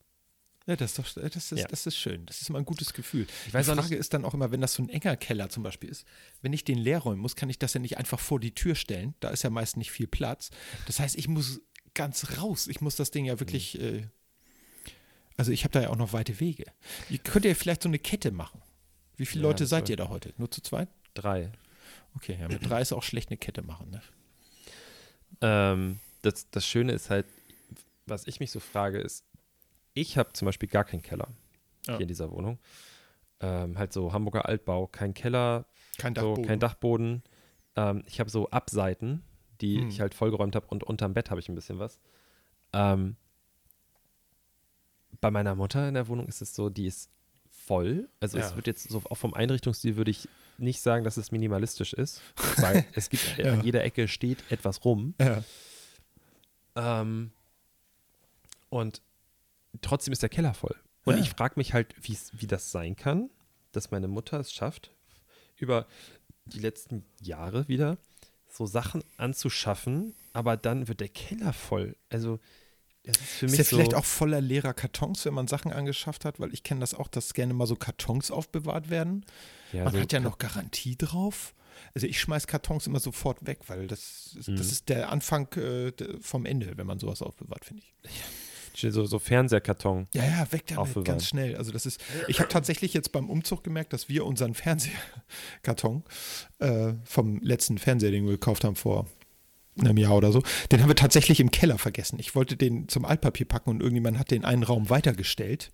[0.66, 1.68] Ja, das ist, doch, das, ist, Ja.
[1.68, 2.26] das ist schön.
[2.26, 3.28] Das ist immer ein gutes Gefühl.
[3.46, 5.48] Ich weiß die Frage nicht- ist dann auch immer, wenn das so ein enger Keller
[5.50, 6.04] zum Beispiel ist,
[6.42, 8.74] wenn ich den leer räumen muss, kann ich das ja nicht einfach vor die Tür
[8.74, 9.14] stellen.
[9.20, 10.50] Da ist ja meist nicht viel Platz.
[10.86, 11.60] Das heißt, ich muss
[11.96, 12.68] ganz raus.
[12.68, 13.80] Ich muss das Ding ja wirklich.
[13.80, 14.06] Äh,
[15.36, 16.64] also ich habe da ja auch noch weite Wege.
[17.10, 18.62] Ihr könnt ja vielleicht so eine Kette machen.
[19.16, 20.32] Wie viele Ja, Leute seid ihr da heute?
[20.38, 20.88] Nur zu zweit?
[21.14, 21.50] Drei.
[22.14, 23.90] Okay, ja, mit drei ist auch schlecht eine Kette machen.
[23.90, 24.00] Ne?
[25.40, 27.26] Ähm, das, das Schöne ist halt,
[28.06, 29.24] was ich mich so frage, ist,
[29.94, 31.28] ich habe zum Beispiel gar keinen Keller
[31.86, 31.94] Ja.
[31.94, 32.58] hier in dieser Wohnung.
[33.40, 35.66] Ähm, halt so Hamburger Altbau, kein Keller,
[35.98, 36.44] Kein so, Dachboden.
[36.46, 37.22] kein Dachboden.
[37.76, 39.22] Ähm, ich habe so Abseiten,
[39.60, 39.88] die Hm.
[39.88, 41.98] ich halt vollgeräumt habe und unterm Bett habe ich ein bisschen was.
[42.72, 43.16] Ähm,
[45.20, 47.10] bei meiner Mutter in der Wohnung ist es so, die ist
[47.50, 48.08] voll.
[48.20, 48.56] Also es Ja.
[48.56, 52.20] wird jetzt so auch vom Einrichtungsstil würde ich nicht sagen, dass es minimalistisch ist,
[52.58, 53.52] weil es gibt Ja.
[53.54, 55.14] an jeder Ecke steht etwas rum.
[55.20, 55.42] Ja.
[56.76, 57.30] Ähm,
[58.68, 59.00] und
[59.80, 60.76] trotzdem ist der Keller voll.
[61.04, 63.30] Und ich frage mich halt, wie das sein kann,
[63.72, 64.90] dass meine Mutter es schafft,
[65.56, 65.86] über
[66.46, 67.96] die letzten Jahre wieder
[68.56, 71.96] so Sachen anzuschaffen, aber dann wird der Keller voll.
[72.10, 72.38] Also,
[73.04, 73.76] das ist für Ist mich der so.
[73.76, 76.40] vielleicht auch voller leerer Kartons, wenn man Sachen angeschafft hat?
[76.40, 79.24] Weil ich kenne das auch, dass gerne mal so Kartons aufbewahrt werden.
[79.72, 81.54] ja, man so hat ja noch Garantie drauf.
[81.94, 84.56] Also ich schmeiß Kartons immer sofort weg, weil das, ist- Mhm.
[84.56, 88.10] das ist der Anfang äh, vom Ende, wenn man sowas aufbewahrt, finde ich.
[88.80, 90.06] So, so Fernsehkarton.
[90.14, 91.04] Ja, ja, weg damit, Aufbewahren.
[91.04, 91.56] ganz schnell.
[91.56, 96.04] Also das ist, ich habe tatsächlich jetzt beim Umzug gemerkt, dass wir unseren Fernsehkarton
[96.58, 99.06] äh, vom letzten Fernseher, den wir gekauft haben vor
[99.78, 102.18] einem Jahr oder so, den haben wir tatsächlich im Keller vergessen.
[102.18, 105.70] Ich wollte den zum Altpapier packen und irgendjemand hat den einen Raum weitergestellt.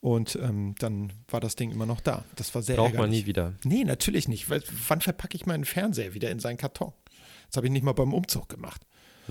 [0.00, 2.24] Und ähm, dann war das Ding immer noch da.
[2.34, 3.20] Das war sehr Braucht man ärgerlich.
[3.22, 3.54] nie wieder.
[3.62, 4.50] Nee, natürlich nicht.
[4.50, 6.92] Weil, wann verpacke ich meinen Fernseher wieder in seinen Karton?
[7.46, 8.82] Das habe ich nicht mal beim Umzug gemacht.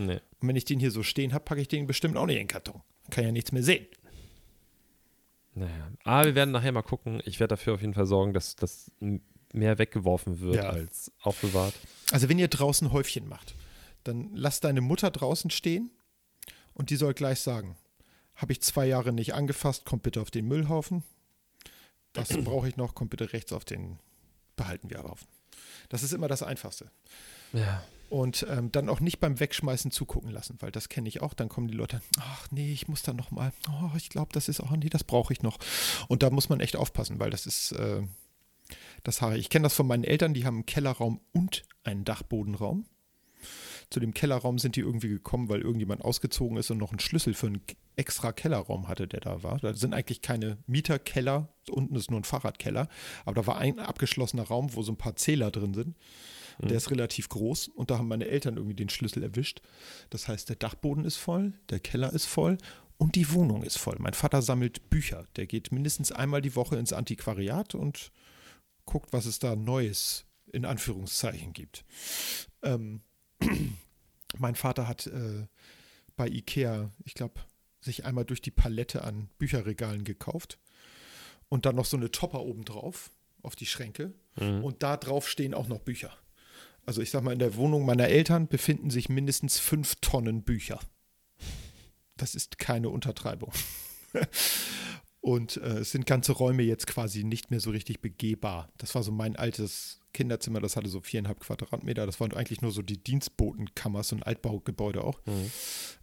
[0.05, 0.21] Nee.
[0.39, 2.43] Und wenn ich den hier so stehen habe, packe ich den bestimmt auch nicht in
[2.43, 2.81] den Karton.
[3.09, 3.85] Kann ja nichts mehr sehen.
[5.53, 5.91] Naja.
[6.03, 7.21] Aber wir werden nachher mal gucken.
[7.25, 8.91] Ich werde dafür auf jeden Fall sorgen, dass das
[9.53, 10.69] mehr weggeworfen wird Ja.
[10.69, 11.73] als aufbewahrt.
[12.11, 13.53] Also wenn ihr draußen Häufchen macht,
[14.03, 15.91] dann lasst deine Mutter draußen stehen
[16.73, 17.75] und die soll gleich sagen,
[18.35, 21.03] habe ich zwei Jahre nicht angefasst, kommt bitte auf den Müllhaufen.
[22.13, 23.99] Das brauche ich noch, kommt bitte rechts auf den,
[24.55, 25.27] behalten wir Haufen.
[25.89, 26.89] Das ist immer das Einfachste.
[27.51, 27.83] Ja.
[28.11, 31.33] Und ähm, dann auch nicht beim Wegschmeißen zugucken lassen, weil das kenne ich auch.
[31.33, 34.49] Dann kommen die Leute, ach nee, ich muss da noch mal, oh, ich glaube, das
[34.49, 35.57] ist, oh nee, das brauche ich noch.
[36.09, 38.01] Und da muss man echt aufpassen, weil das ist äh,
[39.03, 39.37] das Haare.
[39.37, 42.85] Ich kenne das von meinen Eltern, die haben einen Kellerraum und einen Dachbodenraum.
[43.89, 47.33] Zu dem Kellerraum sind die irgendwie gekommen, weil irgendjemand ausgezogen ist und noch einen Schlüssel
[47.33, 47.61] für einen
[47.95, 49.57] extra Kellerraum hatte, der da war.
[49.59, 52.89] Da sind eigentlich keine Mieterkeller, unten ist nur ein Fahrradkeller,
[53.23, 55.95] aber da war ein abgeschlossener Raum, wo so ein paar Zähler drin sind.
[56.69, 59.61] Der ist relativ groß und da haben meine Eltern irgendwie den Schlüssel erwischt.
[60.09, 62.57] Das heißt, der Dachboden ist voll, der Keller ist voll
[62.97, 63.95] und die Wohnung ist voll.
[63.99, 65.25] Mein Vater sammelt Bücher.
[65.37, 68.11] Der geht mindestens einmal die Woche ins Antiquariat und
[68.85, 71.83] guckt, was es da Neues in Anführungszeichen gibt.
[72.61, 73.01] Ähm,
[74.37, 75.47] mein Vater hat äh,
[76.15, 77.41] bei Ikea, ich glaube,
[77.79, 80.59] sich einmal durch die Palette an Bücherregalen gekauft
[81.49, 83.09] und dann noch so eine Topper oben drauf
[83.41, 84.63] auf die Schränke Mhm.
[84.63, 86.15] und da drauf stehen auch noch Bücher.
[86.85, 90.79] Also ich sag mal, in der Wohnung meiner Eltern befinden sich mindestens fünf Tonnen Bücher.
[92.17, 93.51] Das ist keine Untertreibung.
[95.21, 98.69] Und äh, es sind ganze Räume jetzt quasi nicht mehr so richtig begehbar.
[98.77, 102.07] Das war so mein altes Kinderzimmer, das hatte so viereinhalb Quadratmeter.
[102.07, 105.19] Das waren eigentlich nur so die Dienstbotenkammer, so ein Altbaugebäude auch.
[105.25, 105.51] Mhm.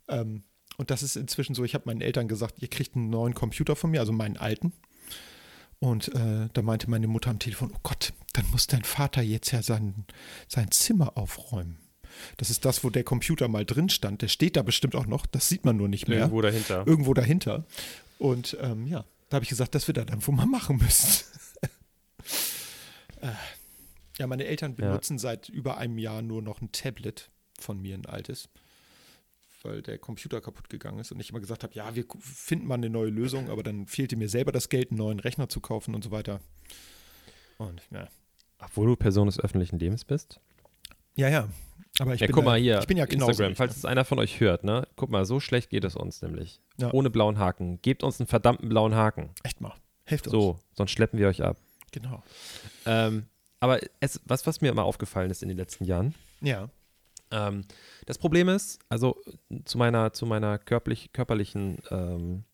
[0.08, 0.42] Ähm,
[0.76, 3.74] und das ist inzwischen so, ich habe meinen Eltern gesagt, ihr kriegt einen neuen Computer
[3.74, 4.72] von mir, also meinen alten.
[5.80, 7.97] Und äh, da meinte meine Mutter am Telefon, oh Gott,
[8.38, 10.04] dann muss dein Vater jetzt ja sein,
[10.46, 11.78] sein Zimmer aufräumen.
[12.36, 14.22] Das ist das, wo der Computer mal drin stand.
[14.22, 16.20] Der steht da bestimmt auch noch, das sieht man nur nicht mehr.
[16.20, 16.86] Irgendwo dahinter.
[16.86, 17.64] Irgendwo dahinter.
[18.18, 21.24] Und ähm, ja, da habe ich gesagt, das wird er dann wohl mal machen müssen.
[23.20, 23.32] Äh,
[24.20, 24.86] ja, meine Eltern Ja.
[24.90, 28.48] benutzen seit über einem Jahr nur noch ein Tablet von mir, ein altes,
[29.64, 32.74] weil der Computer kaputt gegangen ist und ich immer gesagt habe, ja, wir finden mal
[32.74, 35.96] eine neue Lösung, aber dann fehlte mir selber das Geld, einen neuen Rechner zu kaufen
[35.96, 36.40] und so weiter.
[37.56, 38.08] Und ja,
[38.60, 40.40] Obwohl du Person des öffentlichen Lebens bist.
[41.16, 41.48] ja, ja.
[42.00, 42.78] Aber ich ja, bin guck ja, mal hier.
[42.78, 44.86] ich bin ja Instagram, knausrig, falls es einer von euch hört, ne?
[44.94, 46.60] Guck mal, so schlecht geht es uns nämlich.
[46.78, 46.92] Ja.
[46.92, 47.80] Ohne blauen Haken.
[47.82, 49.30] Gebt uns einen verdammten blauen Haken.
[49.42, 49.74] Echt mal.
[50.04, 50.32] Helft uns.
[50.32, 51.56] So, sonst schleppen wir euch ab.
[51.90, 52.22] Genau.
[52.86, 53.26] Ähm,
[53.58, 56.68] aber es, was, was mir immer aufgefallen ist in den letzten Jahren, Ja.
[57.32, 57.64] ähm,
[58.06, 59.16] das Problem ist, also
[59.64, 62.44] zu meiner, zu meiner körperlich, körperlichen ähm,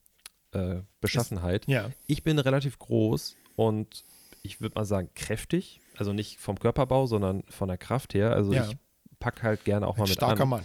[0.52, 1.90] äh, Beschaffenheit, Ja.
[2.06, 4.04] ich bin relativ groß und
[4.42, 8.33] ich würde mal sagen kräftig, also nicht vom Körperbau, sondern von der Kraft her.
[8.33, 8.68] Also Ja.
[8.68, 8.76] ich
[9.18, 10.48] pack halt gerne auch mal Ein mit starker an.
[10.48, 10.64] Mann.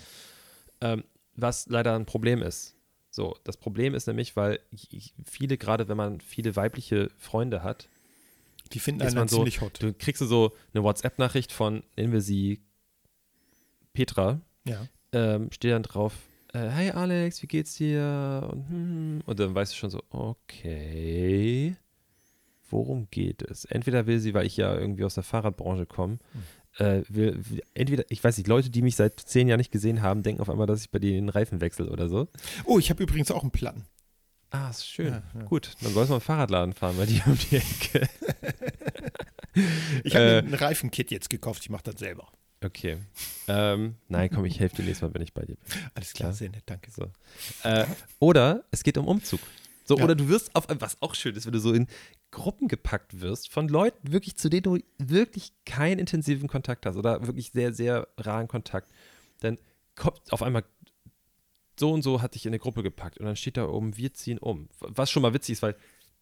[0.81, 1.03] Ähm,
[1.35, 2.75] was leider ein Problem ist.
[3.11, 7.89] So, das Problem ist nämlich, weil ich, viele, gerade wenn man viele weibliche Freunde hat,
[8.71, 9.81] Die finden einen so, ziemlich hot.
[9.81, 12.61] du kriegst so eine WhatsApp-Nachricht von, nennen wir sie
[13.93, 14.87] Petra, Ja.
[15.11, 16.13] ähm, steht dann drauf,
[16.53, 18.47] äh, hey Alex, wie geht's dir?
[18.51, 21.75] Und, hm, und dann weißt du schon so, okay,
[22.71, 23.65] worum geht es?
[23.65, 26.19] Entweder will sie, weil ich ja irgendwie aus der Fahrradbranche komme,
[26.77, 30.01] äh, will, will, entweder, ich weiß nicht, Leute, die mich seit zehn Jahren nicht gesehen
[30.01, 32.27] haben, denken auf einmal, dass ich bei denen den Reifen wechsle oder so.
[32.65, 33.85] Oh, ich habe übrigens auch einen Platten.
[34.51, 35.07] Ah, ist schön.
[35.13, 35.43] Ja, ja.
[35.43, 38.07] Gut, dann sollst du mal einen Fahrradladen fahren, weil die um die Ecke.
[40.03, 40.41] Ich habe Äh.
[40.43, 42.27] mir ein Reifenkit jetzt gekauft, ich mache das selber.
[42.63, 42.97] Okay.
[43.47, 45.65] Ähm, nein, komm, ich helfe dir nächstes Mal, wenn ich bei dir bin.
[45.95, 46.35] Alles klar, Ja.
[46.35, 46.91] sehr nett, danke.
[46.91, 47.07] So.
[47.63, 47.85] Äh,
[48.19, 49.39] oder es geht um Umzug.
[49.89, 50.03] So, Ja.
[50.03, 51.87] oder du wirst auf, was auch schön ist, wenn du so in
[52.29, 57.25] Gruppen gepackt wirst von Leuten, wirklich zu denen du wirklich keinen intensiven Kontakt hast oder
[57.25, 58.91] wirklich sehr, sehr raren Kontakt.
[59.39, 59.57] Dann
[59.95, 60.63] kommt auf einmal
[61.79, 64.13] so und so hat dich in eine Gruppe gepackt und dann steht da oben, wir
[64.13, 64.69] ziehen um.
[64.79, 65.75] Was schon mal witzig ist, weil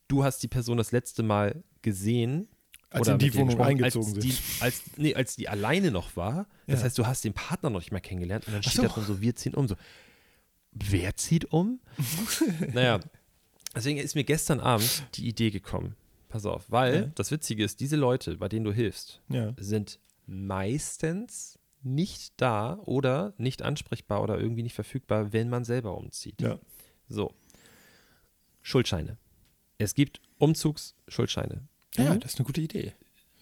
[0.08, 2.48] du hast die Person das letzte Mal gesehen
[2.90, 4.24] Als Oder in die Wohnung eingezogen als sind.
[4.24, 6.48] Die, als, nee, als die alleine noch war.
[6.68, 6.86] Das Ja.
[6.86, 8.84] heißt, du hast den Partner noch nicht mal kennengelernt und dann steht so.
[8.84, 9.68] da drin so, wir ziehen um.
[9.68, 9.76] So,
[10.72, 11.82] wer zieht um?
[12.74, 13.02] naja,
[13.76, 15.96] deswegen ist mir gestern Abend die Idee gekommen.
[16.30, 17.02] Pass auf, weil Ja.
[17.16, 19.54] das Witzige ist, diese Leute, bei denen du hilfst, Ja.
[19.58, 26.42] sind meistens nicht da oder nicht ansprechbar oder irgendwie nicht verfügbar, wenn man selber umzieht.
[26.42, 26.60] Ja.
[27.08, 27.34] So.
[28.62, 29.18] Schuldscheine.
[29.78, 31.62] Es gibt Umzugsschuldscheine.
[31.96, 32.20] Ja, Mhm.
[32.20, 32.94] das ist eine gute Idee.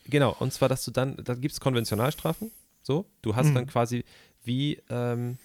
[0.08, 2.52] Genau, und zwar, dass du dann, da gibt es Konventionalstrafen.
[2.84, 3.56] So, du hast Mhm.
[3.56, 4.04] dann quasi
[4.44, 5.38] wie, ähm,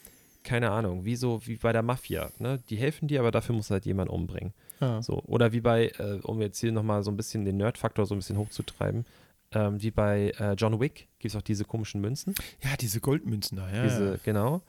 [0.50, 2.32] keine Ahnung, wie so, wie bei der Mafia.
[2.40, 2.58] Ne?
[2.68, 4.52] Die helfen dir, aber dafür muss halt jemand umbringen.
[4.80, 5.00] Ja.
[5.00, 8.16] So, oder wie bei, äh, um jetzt hier nochmal so ein bisschen den Nerd-Faktor so
[8.16, 9.06] ein bisschen hochzutreiben,
[9.52, 12.34] ähm, wie bei äh, John Wick gibt es auch diese komischen Münzen.
[12.64, 13.84] ja, diese Goldmünzen da, ja.
[13.84, 14.18] Diese, ja.
[14.24, 14.62] genau.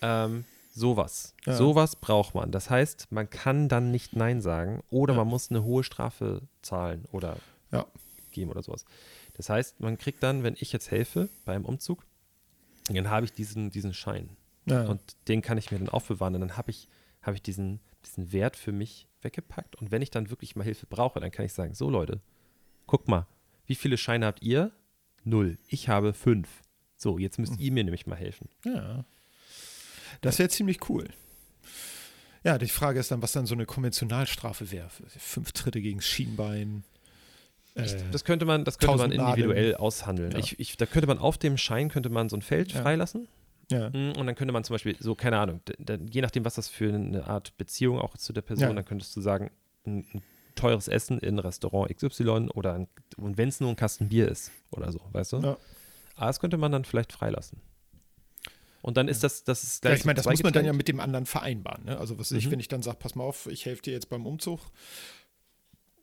[0.00, 1.34] Ähm, sowas.
[1.44, 1.56] Ja.
[1.56, 2.50] Sowas braucht man.
[2.50, 7.04] Das heißt, man kann dann nicht Nein sagen oder man muss eine hohe Strafe zahlen
[7.12, 7.36] oder
[8.30, 8.86] geben oder sowas.
[9.34, 12.06] Das heißt, man kriegt dann, wenn ich jetzt helfe beim Umzug,
[12.88, 14.30] dann habe ich diesen, diesen Schein.
[14.66, 14.86] Ja.
[14.86, 16.34] Und den kann ich mir dann aufbewahren.
[16.34, 16.88] Und dann habe ich,
[17.22, 19.76] habe ich diesen, diesen Wert für mich weggepackt.
[19.76, 22.20] Und wenn ich dann wirklich mal Hilfe brauche, dann kann ich sagen: So, Leute,
[22.86, 23.26] guck mal,
[23.66, 24.72] wie viele Scheine habt ihr?
[25.24, 25.58] Null.
[25.68, 26.48] Ich habe fünf.
[26.96, 28.48] So, jetzt müsst ihr mir nämlich mal helfen.
[28.64, 29.04] Ja.
[30.20, 31.08] Das wäre ziemlich cool.
[32.44, 34.88] Ja, die Frage ist dann, was dann so eine Konventionalstrafe wäre.
[35.16, 36.84] Fünf Tritte gegen das Schienbein.
[37.74, 40.32] Ich, Äh, das könnte man, das könnte man individuell aushandeln.
[40.32, 40.38] Ja.
[40.38, 42.82] Ich, ich, da könnte man auf dem Schein könnte man so ein Feld Ja.
[42.82, 43.28] freilassen
[43.72, 43.90] ja.
[43.90, 45.60] Mm, und dann könnte man zum Beispiel so keine Ahnung,
[46.10, 48.74] je nachdem was das für eine Art Beziehung auch zu der Person, Ja.
[48.74, 49.50] dann könntest du sagen
[49.86, 50.22] ein, ein
[50.54, 54.50] teures Essen in Restaurant XY oder ein, und wenn es nur ein Kasten Bier ist
[54.70, 55.36] oder so, weißt du?
[55.38, 55.56] Ja.
[56.16, 57.60] Aber das könnte man dann vielleicht freilassen.
[58.82, 60.72] Und dann ist das, das ist Ja, gleich ich meine, das muss man dann ja
[60.72, 61.84] mit dem anderen vereinbaren.
[61.84, 61.96] Ne?
[61.98, 62.50] Also was ich, Mhm.
[62.52, 64.60] wenn ich dann sage, pass mal auf, ich helfe dir jetzt beim Umzug,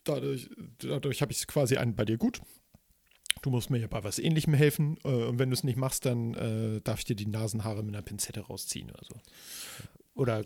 [0.03, 2.41] dadurch, dadurch habe ich es quasi einen bei dir gut.
[3.41, 6.06] Du musst mir ja bei was Ähnlichem helfen äh, und wenn du es nicht machst,
[6.06, 9.15] dann äh, darf ich dir die Nasenhaare mit einer Pinzette rausziehen oder so.
[10.15, 10.45] Oder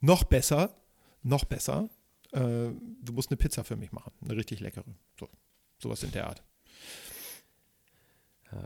[0.00, 0.74] noch besser,
[1.22, 1.88] noch besser,
[2.32, 4.84] äh, du musst eine Pizza für mich machen, eine richtig leckere.
[5.18, 5.28] So,
[5.78, 6.42] sowas in der Art.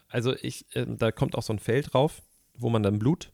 [0.08, 2.22] Also ich, ähm, da kommt auch so ein Feld drauf,
[2.54, 3.30] wo man dann Blut,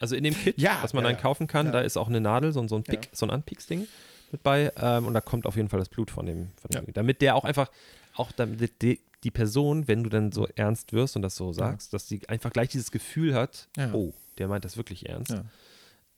[0.00, 1.22] also in dem Kit, Ja, was man ja, dann ja.
[1.22, 2.82] kaufen kann, da ist auch eine Nadel, so, ein- so ein.
[2.82, 3.86] Pick, so ein Anpieks-Ding
[4.32, 6.92] mit bei ähm, und da kommt auf jeden Fall das Blut von dem, von dem
[6.94, 7.70] damit der auch einfach,
[8.14, 11.92] auch damit die, die Person, wenn du dann so ernst wirst und das so sagst,
[11.92, 13.92] dass sie einfach gleich dieses Gefühl hat, Ja.
[13.92, 15.32] oh, der meint das wirklich ernst.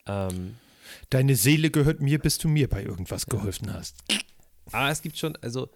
[0.07, 0.29] Ja.
[0.29, 0.57] Ähm,
[1.11, 3.97] Deine Seele gehört mir, bis du mir bei irgendwas geholfen hast.
[4.71, 5.69] Aber es gibt schon, also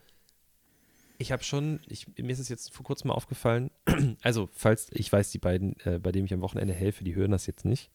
[1.18, 3.70] ich habe schon, ich, mir ist es jetzt vor kurzem mal aufgefallen,
[4.22, 7.30] also falls ich weiß, die beiden, äh, bei denen ich am Wochenende helfe, die hören
[7.32, 7.90] das jetzt nicht.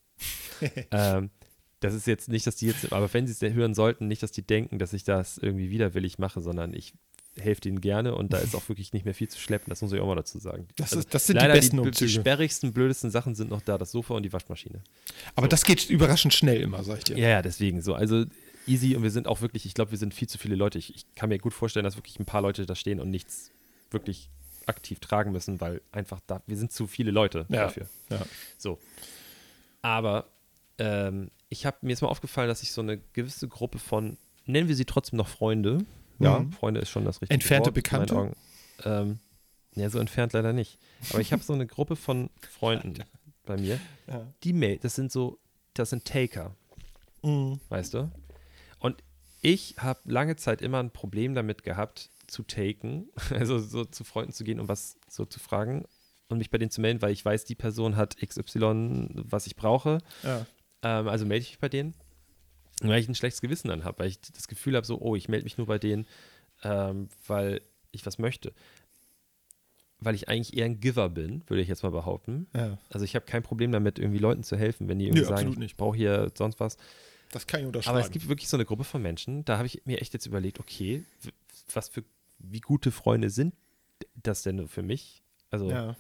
[0.92, 1.30] ähm,
[1.80, 4.32] das ist jetzt nicht, dass die jetzt, aber wenn sie es hören sollten, nicht, dass
[4.32, 6.94] die denken, dass ich das irgendwie widerwillig mache, sondern ich
[7.40, 9.92] helfe denen gerne und da ist auch wirklich nicht mehr viel zu schleppen, das muss
[9.92, 10.68] ich auch mal dazu sagen.
[10.76, 12.12] Das, Also ist, das sind die besten die, die Umzüge.
[12.12, 14.82] sperrigsten, blödesten Sachen sind noch da, das Sofa und die Waschmaschine.
[15.36, 17.18] Aber das geht überraschend schnell immer, sag ich dir.
[17.18, 17.96] Ja, ja, deswegen so.
[17.96, 18.26] Also
[18.68, 20.78] easy und wir sind auch wirklich, ich glaube, wir sind viel zu viele Leute.
[20.78, 23.50] Ich, ich kann mir gut vorstellen, dass wirklich ein paar Leute da stehen und nichts
[23.92, 24.30] wirklich
[24.68, 27.64] aktiv tragen müssen, weil einfach da, wir sind zu viele Leute Ja.
[27.66, 27.88] dafür.
[28.10, 28.26] Ja.
[28.58, 28.80] So.
[29.82, 30.28] Aber
[30.78, 34.68] ähm, ich habe mir ist mal aufgefallen, dass ich so eine gewisse Gruppe von, nennen
[34.68, 35.80] wir sie trotzdem noch Freunde.
[36.20, 36.52] Ja, Mhm.
[36.52, 38.36] Freunde ist schon das richtige Entfernte Wort Bekannte?
[38.84, 39.20] Ähm,
[39.76, 40.78] ja, so entfernt leider nicht.
[41.10, 43.04] Aber ich habe so eine Gruppe von Freunden
[43.46, 44.26] bei mir, Ja.
[44.44, 45.40] die Mail, das sind so,
[45.74, 46.56] das sind Taker
[47.24, 47.60] Mhm.
[47.70, 48.12] weißt du?
[48.80, 49.02] Und
[49.42, 54.32] ich habe lange Zeit immer ein Problem damit gehabt, zu taken, also so zu Freunden
[54.34, 55.86] zu gehen und was so zu fragen
[56.30, 59.56] und mich bei denen zu melden, weil ich weiß, die Person hat XY, was ich
[59.56, 60.00] brauche.
[60.24, 60.46] Ja.
[60.82, 61.94] Ähm, also melde ich mich bei denen.
[62.90, 65.30] Weil ich ein schlechtes Gewissen dann habe, weil ich das Gefühl habe, so, oh, ich
[65.30, 66.06] melde mich nur bei denen,
[66.64, 68.54] ähm, weil ich was möchte.
[70.00, 72.48] Weil ich eigentlich eher ein Giver bin, würde ich jetzt mal behaupten.
[72.54, 72.78] ja.
[72.90, 75.64] Also ich habe kein Problem damit, irgendwie Leuten zu helfen, wenn die irgendwie sagen, absolut
[75.64, 76.78] ich brauche hier sonst was.
[77.32, 77.98] Das kann ich unterschreiben.
[77.98, 80.26] Aber es gibt wirklich so eine Gruppe von Menschen, da habe ich mir echt jetzt
[80.26, 81.04] überlegt, okay,
[81.74, 82.04] was für,
[82.38, 83.56] wie gute Freunde sind
[84.16, 85.24] das denn für mich?
[85.50, 85.96] Also, ja.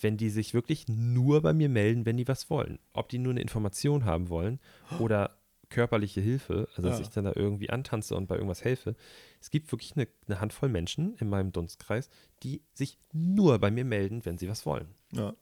[0.00, 2.78] wenn die sich wirklich nur bei mir melden, wenn die was wollen.
[2.92, 4.58] Ob die nur eine Information haben wollen
[4.98, 5.36] oder
[5.68, 7.02] körperliche Hilfe, also dass Ja.
[7.04, 8.94] ich dann da irgendwie antanze und bei irgendwas helfe.
[9.40, 12.08] Es gibt wirklich eine, eine Handvoll Menschen in meinem Dunstkreis,
[12.42, 14.88] die sich nur bei mir melden, wenn sie was wollen.
[15.12, 15.34] ja.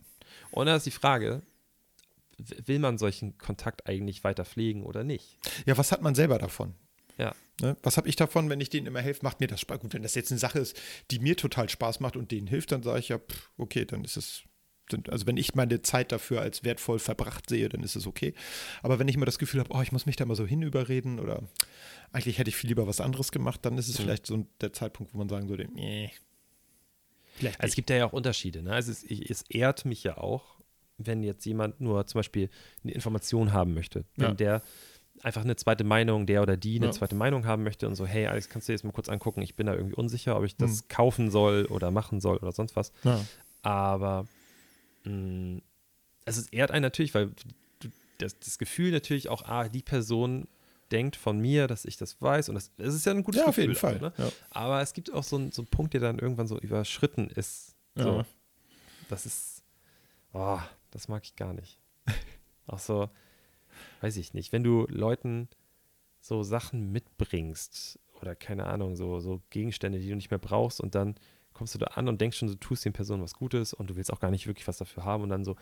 [0.51, 1.43] Und da ist die Frage,
[2.39, 5.39] will man solchen Kontakt eigentlich weiter pflegen oder nicht?
[5.66, 6.75] Ja, was hat man selber davon?
[7.18, 7.35] Ja.
[7.61, 7.77] Ne?
[7.85, 9.20] Was habe ich davon, wenn ich denen immer helfe?
[9.22, 9.79] Macht mir das Spaß?
[9.81, 10.77] Gut, wenn das jetzt eine Sache ist,
[11.12, 14.03] die mir total Spaß macht und denen hilft, dann sage ich ja, pff, okay, dann
[14.03, 14.43] ist es.
[15.09, 18.35] Also wenn ich meine Zeit dafür als wertvoll verbracht sehe, dann ist es okay.
[18.82, 21.18] Aber wenn ich immer das Gefühl habe, oh, ich muss mich da mal so hinüberreden
[21.20, 21.43] oder
[22.12, 24.03] eigentlich hätte ich viel lieber was anderes gemacht, dann ist es Mhm.
[24.03, 26.11] vielleicht so der Zeitpunkt, wo man sagen würde, nee,
[27.37, 28.62] Vielleicht Also es gibt ja auch Unterschiede.
[28.62, 28.72] Ne?
[28.72, 30.61] Also es, es ehrt mich ja auch,
[30.99, 32.49] wenn jetzt jemand nur zum Beispiel
[32.85, 34.05] eine Information haben möchte.
[34.16, 34.35] Wenn Ja.
[34.35, 34.62] der
[35.22, 36.93] einfach eine zweite Meinung, der oder die eine Ja.
[36.93, 39.43] zweite Meinung haben möchte und so, hey Alex, kannst du dir das mal kurz angucken?
[39.43, 40.89] Ich bin da irgendwie unsicher, ob ich das Mhm.
[40.89, 42.93] kaufen soll oder machen soll oder sonst was.
[43.03, 43.24] Ja.
[43.62, 44.26] Aber
[45.05, 45.61] mh,
[46.26, 47.30] also es ehrt einen natürlich, weil
[48.18, 50.46] das, das Gefühl natürlich auch, ah, die Person
[50.92, 53.46] denkt von mir, dass ich das weiß und das, das ist ja ein gutes ja,
[53.48, 53.70] auf Gefühl.
[53.70, 53.96] jeden Fall.
[53.96, 54.12] auch, ne?
[54.18, 54.30] Ja.
[54.50, 57.74] Aber es gibt auch so, einen- so einen Punkt, der dann irgendwann so überschritten ist.
[57.94, 58.18] So.
[58.18, 58.26] Ja.
[59.09, 59.62] Das ist,
[60.32, 61.80] oh, das mag ich gar nicht.
[62.66, 63.09] auch so,
[64.02, 65.48] weiß ich nicht, wenn du Leuten
[66.20, 70.94] so Sachen mitbringst oder keine Ahnung, so, so Gegenstände, die du nicht mehr brauchst und
[70.94, 71.16] dann
[71.55, 73.96] kommst du da an und denkst schon, du tust den Personen was Gutes und du
[73.96, 75.57] willst auch gar nicht wirklich was dafür haben und dann so,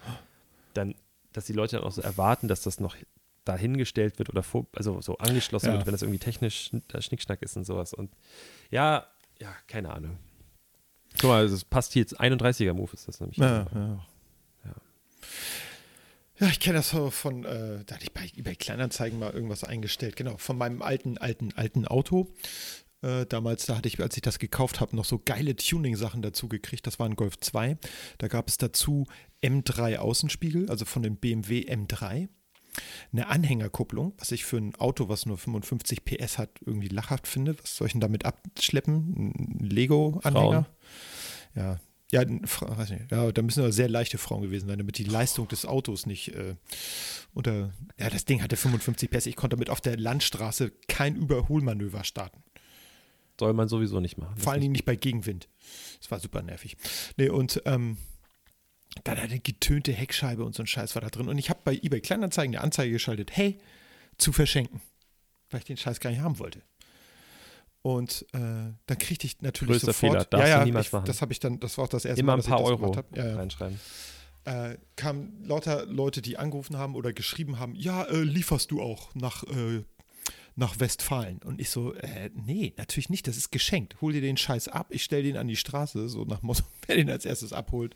[0.75, 0.95] dann,
[1.33, 2.97] dass die Leute dann auch so erwarten, dass das noch
[3.45, 5.73] dahingestellt wird oder vor, also so angeschlossen Ja.
[5.75, 7.93] wird, wenn das irgendwie technisch schn- Schnickschnack ist und sowas.
[7.93, 8.11] Und
[8.71, 9.07] ja,
[9.41, 10.19] ja, keine Ahnung.
[11.21, 13.37] Guck mal, es passt hier jetzt 31er-Move ist das nämlich.
[13.39, 14.07] Ja, ja.
[14.65, 14.75] Ja.
[16.39, 19.65] Ja, ich kenne das so von, äh, da hatte ich bei eBay Kleinanzeigen mal irgendwas
[19.65, 22.33] eingestellt, genau, von meinem alten, alten, alten Auto.
[23.03, 26.49] Äh, damals, da hatte ich, als ich das gekauft habe, noch so geile Tuning-Sachen dazu
[26.49, 26.87] gekriegt.
[26.87, 27.77] Das war ein Golf 2.
[28.19, 29.07] Da gab es dazu
[29.43, 32.29] M3 Außenspiegel, also von dem BMW M3.
[33.13, 37.59] Eine Anhängerkupplung, was ich für ein Auto, was nur 55 PS hat, irgendwie lachhaft finde.
[37.61, 39.33] Was soll ich denn damit abschleppen?
[39.61, 40.67] Ein Lego-Anhänger?
[41.55, 41.81] Ja,
[42.13, 43.11] ja, weiß nicht.
[43.11, 46.35] ja, da müssen aber sehr leichte Frauen gewesen sein, damit die Leistung des Autos nicht
[46.35, 46.57] äh,
[47.33, 47.73] unter.
[47.99, 49.27] Ja, das Ding hatte 55 PS.
[49.27, 52.43] Ich konnte damit auf der Landstraße kein Überholmanöver starten.
[53.43, 54.37] Soll man sowieso nicht machen.
[54.37, 55.49] Vor allen Dingen nicht bei Gegenwind.
[56.01, 56.77] Das war super nervig.
[57.17, 57.97] Nee, und ähm,
[59.03, 61.29] dann eine getönte Heckscheibe und so ein Scheiß war da drin.
[61.29, 63.59] Und ich habe bei eBay Kleinanzeigen eine Anzeige geschaltet, hey,
[64.17, 64.81] zu verschenken.
[65.51, 66.63] Weil ich den Scheiß gar nicht haben wollte.
[67.83, 68.39] Und äh,
[68.87, 70.29] dann kriegte ich natürlich Größter sofort.
[70.31, 72.35] Fehler, ja, ja, ich, das habe ich dann, das war auch das erste Immer Mal,
[72.35, 73.19] ein dass paar ich das Euro gemacht habe.
[73.19, 73.81] Ja, ja reinschreiben.
[74.45, 79.15] äh, kamen lauter Leute, die angerufen haben oder geschrieben haben, ja, äh, lieferst du auch
[79.15, 79.83] nach, äh,
[80.57, 81.39] nach Westfalen?
[81.43, 84.01] Und ich so, äh, nee, natürlich nicht, das ist geschenkt.
[84.01, 86.97] Hol dir den Scheiß ab, ich stell den an die Straße, so nach Motto, wer
[86.97, 87.95] den als erstes abholt,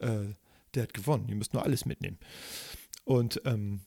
[0.00, 0.34] äh,
[0.74, 1.28] der hat gewonnen.
[1.28, 2.18] Ihr müsst nur alles mitnehmen.
[3.04, 3.80] Und ähm,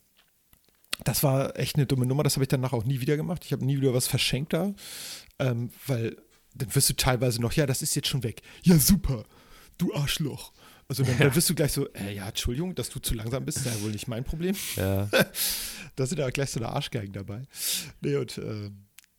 [1.03, 3.43] das war echt eine dumme Nummer, das habe ich danach auch nie wieder gemacht.
[3.45, 4.73] Ich habe nie wieder was verschenkt da,
[5.39, 6.17] ähm, weil
[6.53, 8.41] dann wirst du teilweise noch, ja, das ist jetzt schon weg.
[8.63, 9.25] Ja, super,
[9.77, 10.53] du Arschloch.
[10.87, 13.57] Also dann, dann wirst du gleich so, äh, ja, Entschuldigung, dass du zu langsam bist,
[13.59, 14.55] ist ja wohl nicht mein Problem.
[14.75, 15.09] Ja.
[15.97, 17.43] Da sind ja gleich so eine Arschgeigen dabei.
[18.01, 18.69] Nee, und äh,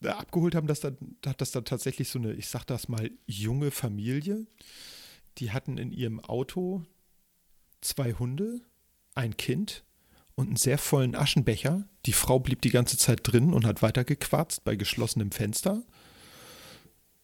[0.03, 3.11] ja, abgeholt haben das dann, hat das dann tatsächlich so eine, ich sag das mal,
[3.25, 4.47] junge Familie.
[5.39, 6.85] Die hatten in ihrem Auto
[7.81, 8.61] zwei Hunde,
[9.15, 9.85] ein Kind
[10.35, 11.89] und einen sehr vollen Aschenbecher.
[12.05, 15.83] Die Frau blieb die ganze Zeit drin und hat weitergequarzt bei geschlossenem Fenster.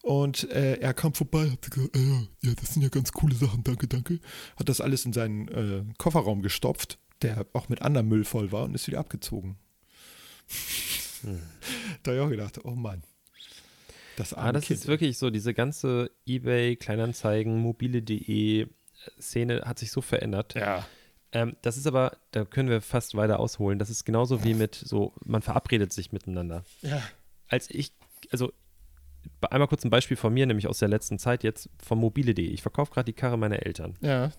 [0.02, 3.62] Und äh, er kam vorbei, hat gesagt, äh, ja, das sind ja ganz coole Sachen,
[3.62, 4.18] danke, danke.
[4.56, 8.64] Hat das alles in seinen äh, Kofferraum gestopft, der auch mit anderem Müll voll war
[8.64, 9.56] und ist wieder abgezogen.
[12.02, 13.02] Da habe ich auch gedacht, oh Mann.
[14.16, 14.80] Das arme Ah, das kind.
[14.80, 18.66] ist wirklich so, diese ganze Ebay, Kleinanzeigen, mobile.de
[19.20, 20.54] Szene hat sich so verändert.
[20.54, 20.86] Ja.
[21.32, 23.78] Ähm, das ist aber, da können wir fast weiter ausholen.
[23.78, 26.64] Das ist genauso wie mit so, man verabredet sich miteinander.
[26.82, 27.02] Ja.
[27.48, 27.92] Als ich,
[28.30, 28.52] also
[29.50, 32.44] einmal kurz ein Beispiel von mir, nämlich aus der letzten Zeit jetzt vom mobile.de.
[32.44, 33.94] Ich verkaufe gerade die Karre meiner Eltern.
[34.00, 34.30] Ja.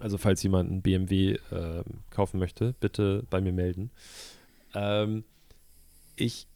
[0.00, 3.90] Also falls jemand einen BMW ähm, kaufen möchte, bitte bei mir melden.
[4.74, 5.24] Ähm,
[6.16, 6.46] ich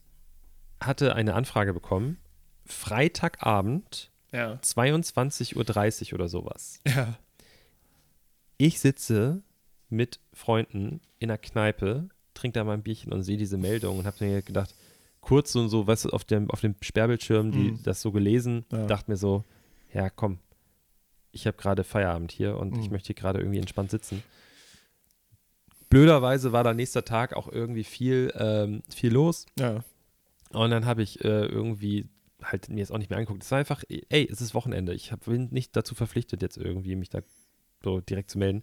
[0.81, 2.19] hatte eine Anfrage bekommen,
[2.65, 4.55] Freitagabend, Ja.
[4.63, 6.81] 22.30 Uhr oder sowas.
[6.87, 7.19] Ja.
[8.59, 9.43] Ich sitze
[9.89, 14.07] mit Freunden in einer Kneipe, trinke da mal ein Bierchen und sehe diese Meldung und
[14.07, 14.75] habe mir gedacht,
[15.23, 17.83] kurz so, so was auf dem, auf dem Sperrbildschirm, die, Mhm.
[17.85, 18.87] das so gelesen, Ja.
[18.87, 19.45] dachte mir so,
[19.95, 20.39] ja komm,
[21.31, 22.93] ich habe gerade Feierabend hier und ich Mhm.
[22.93, 24.23] möchte hier gerade irgendwie entspannt sitzen.
[25.89, 29.47] Blöderweise war da nächster Tag auch irgendwie viel, ähm, viel los.
[29.59, 29.85] Ja.
[30.51, 32.09] Und dann habe ich äh, irgendwie
[32.43, 33.43] halt mir jetzt auch nicht mehr angeguckt.
[33.43, 34.95] Es war einfach, ey, es ist Wochenende.
[34.95, 37.21] Ich hab, bin nicht dazu verpflichtet, jetzt irgendwie mich da
[37.85, 38.63] so direkt zu melden.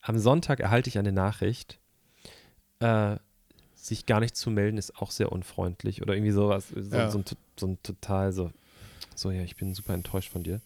[0.00, 1.80] Am Sonntag erhalte ich eine Nachricht.
[2.80, 3.16] Äh,
[3.88, 6.68] sich gar nicht zu melden ist auch sehr unfreundlich oder irgendwie sowas.
[6.74, 7.10] So, Ja.
[7.10, 7.24] so, ein,
[7.58, 8.50] so ein total so,
[9.14, 10.60] so, ja, ich bin super enttäuscht von dir.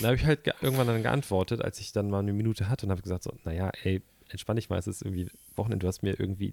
[0.00, 2.86] dann habe ich halt ge- irgendwann dann geantwortet, als ich dann mal eine Minute hatte
[2.86, 5.84] und habe gesagt so, naja, ey, entspann dich mal, es ist irgendwie Wochenende.
[5.84, 6.52] Du hast mir irgendwie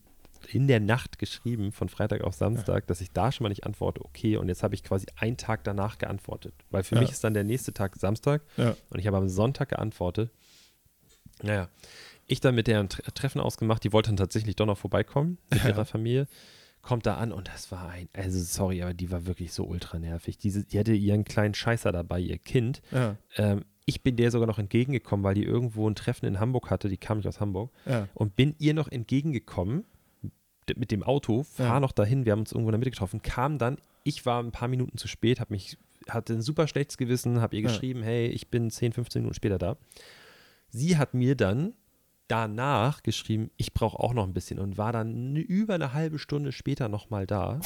[0.52, 4.04] in der Nacht geschrieben, von Freitag auf Samstag, dass ich da schon mal nicht antworte,
[4.04, 6.54] okay, und jetzt habe ich quasi einen Tag danach geantwortet.
[6.70, 7.02] Weil für Ja.
[7.02, 8.76] mich ist dann der nächste Tag Samstag Ja.
[8.90, 10.30] und ich habe am Sonntag geantwortet.
[11.42, 11.68] Naja,
[12.28, 15.38] ich dann mit der ein Tre- Treffen ausgemacht, die wollte dann tatsächlich doch noch vorbeikommen
[15.50, 15.70] mit Ja.
[15.70, 16.28] ihrer Familie.
[16.82, 20.00] Kommt da an und das war ein, also sorry, aber die war wirklich so ultra
[20.00, 20.38] nervig.
[20.38, 22.82] Diese, die hatte ihren kleinen Scheißer dabei, ihr Kind.
[22.92, 23.16] Ja.
[23.38, 26.90] Ähm, ich bin der sogar noch entgegengekommen, weil die irgendwo ein Treffen in Hamburg hatte,
[26.90, 28.08] die kam nicht aus Hamburg, Ja.
[28.14, 29.86] und bin ihr noch entgegengekommen
[30.78, 31.80] mit dem Auto, fahr Ja.
[31.82, 34.52] noch dahin, wir haben uns irgendwo in der Mitte getroffen, kam dann, ich war ein
[34.52, 35.78] paar Minuten zu spät, habe mich,
[36.10, 37.70] hatte ein super schlechtes Gewissen, habe ihr Ja.
[37.70, 39.78] geschrieben, hey, ich bin 10, 15 Minuten später da.
[40.70, 41.74] Sie hat mir dann
[42.34, 46.52] danach geschrieben, ich brauche auch noch ein bisschen und war dann über eine halbe Stunde
[46.52, 47.60] später nochmal da.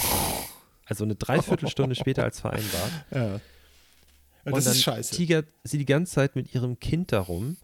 [0.86, 2.92] Also eine Dreiviertelstunde später als vereinbart.
[3.14, 3.40] Ja.
[4.46, 5.16] Und das dann ist scheiße.
[5.16, 7.58] tigert sie die ganze Zeit mit ihrem Kind darum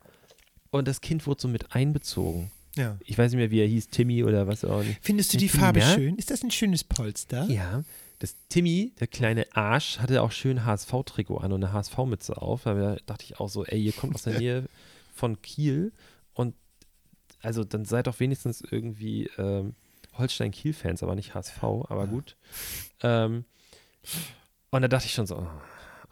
[0.69, 2.51] und das Kind wurde so mit einbezogen.
[2.75, 2.97] Ja.
[3.05, 4.99] Ich weiß nicht mehr, wie er hieß, Timmy oder was auch nicht.
[5.01, 5.93] Findest du die Farbe Ja?
[5.93, 6.15] schön?
[6.17, 7.45] Ist das ein schönes Polster?
[7.45, 7.83] Ja,
[8.19, 12.63] das Timmy, der kleine Arsch, hatte auch schön HSV-Trikot an und eine HSV-Mütze auf.
[12.63, 14.65] Da dachte ich auch so, ey, ihr kommt aus der Nähe
[15.15, 15.93] von Kiel
[17.43, 19.75] also dann seid doch wenigstens irgendwie ähm,
[20.17, 22.37] Holstein-Kiel-Fans, aber nicht HSV, aber gut.
[23.01, 23.45] Ähm,
[24.69, 25.47] und da dachte ich schon so, oh,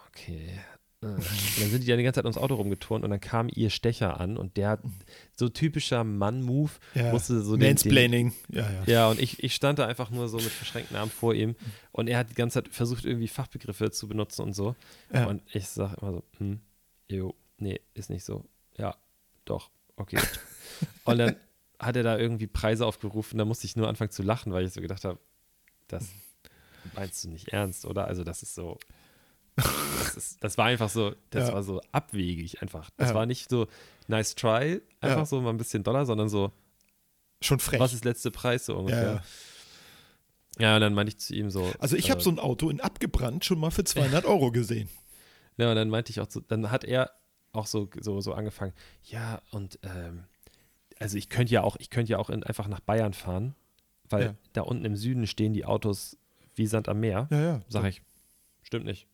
[0.08, 0.60] okay.
[1.02, 1.06] äh.
[1.08, 1.18] Und
[1.60, 4.20] dann sind die dann die ganze Zeit ums Auto rumgeturnt und dann kam ihr Stecher
[4.20, 4.82] an und der hat
[5.36, 7.12] so typischer Mann-Move, Ja.
[7.12, 8.34] musste so den, den, Mansplaining.
[8.50, 8.84] Ja, ja.
[8.86, 11.56] ja, und ich, ich stand da einfach nur so mit verschränkten Armen vor ihm
[11.92, 14.76] und er hat die ganze Zeit versucht, irgendwie Fachbegriffe zu benutzen und so.
[15.14, 15.28] Ja.
[15.28, 16.60] Und ich sag immer so, hm,
[17.08, 18.44] jo, nee, ist nicht so.
[18.78, 18.96] Ja,
[19.46, 20.20] doch, okay.
[21.06, 21.36] Und dann
[21.80, 24.74] hat er da irgendwie Preise aufgerufen, da musste ich nur anfangen zu lachen, weil ich
[24.74, 25.20] so gedacht habe,
[25.88, 26.10] das
[26.94, 28.06] meinst du nicht ernst, oder?
[28.08, 28.78] Also das ist so,
[29.56, 31.54] das, ist, das war einfach so, das Ja.
[31.54, 32.90] war so abwegig einfach.
[32.98, 33.16] Das Ja.
[33.16, 33.68] war nicht so,
[34.08, 35.26] nice try, einfach Ja.
[35.26, 36.52] so mal ein bisschen Dollar, sondern so,
[37.42, 37.80] Schon frech.
[37.80, 39.24] was ist letzte Preis so ungefähr.
[40.60, 40.76] ja.
[40.76, 41.74] Und dann meinte ich zu ihm so.
[41.80, 44.90] Also ich habe äh, so ein Auto in abgebrannt schon mal für 200 Euro gesehen.
[45.58, 47.12] Ja, und dann meinte ich auch so, dann hat er
[47.52, 48.74] auch so, so, so angefangen,
[49.04, 50.24] ja, und ähm,
[51.02, 53.56] also ich könnte ja auch, ich könnte ja auch in, einfach nach Bayern fahren,
[54.10, 54.36] weil Ja.
[54.54, 56.18] da unten im Süden stehen die Autos
[56.56, 57.28] wie Sand am Meer.
[57.32, 57.62] Ja, ja.
[57.70, 58.02] Sag ich,
[58.64, 59.08] stimmt nicht.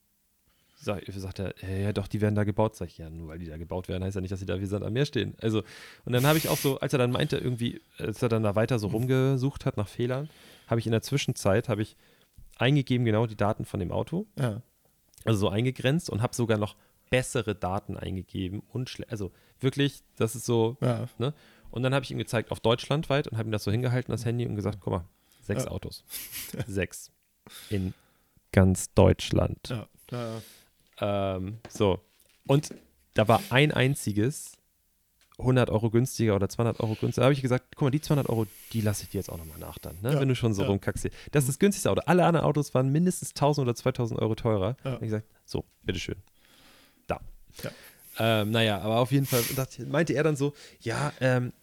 [0.80, 2.76] Sag, sagt er, äh, ja doch, die werden da gebaut.
[2.76, 4.60] Sag ich, ja, nur weil die da gebaut werden, heißt ja nicht, dass sie da
[4.62, 5.34] wie Sand am Meer stehen.
[5.42, 5.64] Also,
[6.06, 8.56] und dann habe ich auch so, als er dann meinte, irgendwie, als er dann da
[8.56, 10.30] weiter so rumgesucht hat nach Fehlern,
[10.68, 11.96] habe ich in der Zwischenzeit, habe ich
[12.60, 14.62] eingegeben genau die Daten von dem Auto Ja.
[15.26, 16.76] also so eingegrenzt und habe sogar noch
[17.10, 21.08] bessere Daten eingegeben und also wirklich, das ist so, Ja.
[21.18, 21.34] ne?
[21.78, 24.26] Und dann habe ich ihm gezeigt auf deutschlandweit und habe ihm das so hingehalten, das
[24.26, 25.06] Handy, und gesagt, guck mal,
[25.44, 25.70] sechs Ja.
[25.70, 26.04] Autos.
[26.68, 27.12] sechs.
[27.70, 27.94] In
[28.52, 29.70] ganz Deutschland.
[29.70, 29.88] Ja.
[31.00, 31.36] ja.
[31.36, 32.00] Ähm, so.
[32.48, 32.74] Und
[33.14, 34.58] da war ein einziges
[35.38, 37.22] 100 Euro günstiger oder 200 Euro günstiger.
[37.22, 39.38] Da habe ich gesagt, guck mal, die 200 Euro, die lasse ich dir jetzt auch
[39.38, 40.14] nochmal nach dann, ne?
[40.14, 40.68] Ja, wenn du schon so ja.
[40.70, 41.08] rumkackst.
[41.32, 42.02] Das ist das günstigste Auto.
[42.08, 44.70] Alle anderen Autos waren mindestens 1000 oder 2000 Euro teurer.
[44.70, 44.76] Ja.
[44.84, 46.16] Da habe ich gesagt, so, bitteschön.
[47.06, 47.22] Da.
[47.64, 47.72] Ja.
[48.18, 51.54] Ähm, naja, aber auf jeden Fall dachte, meinte er dann so, ja, ähm,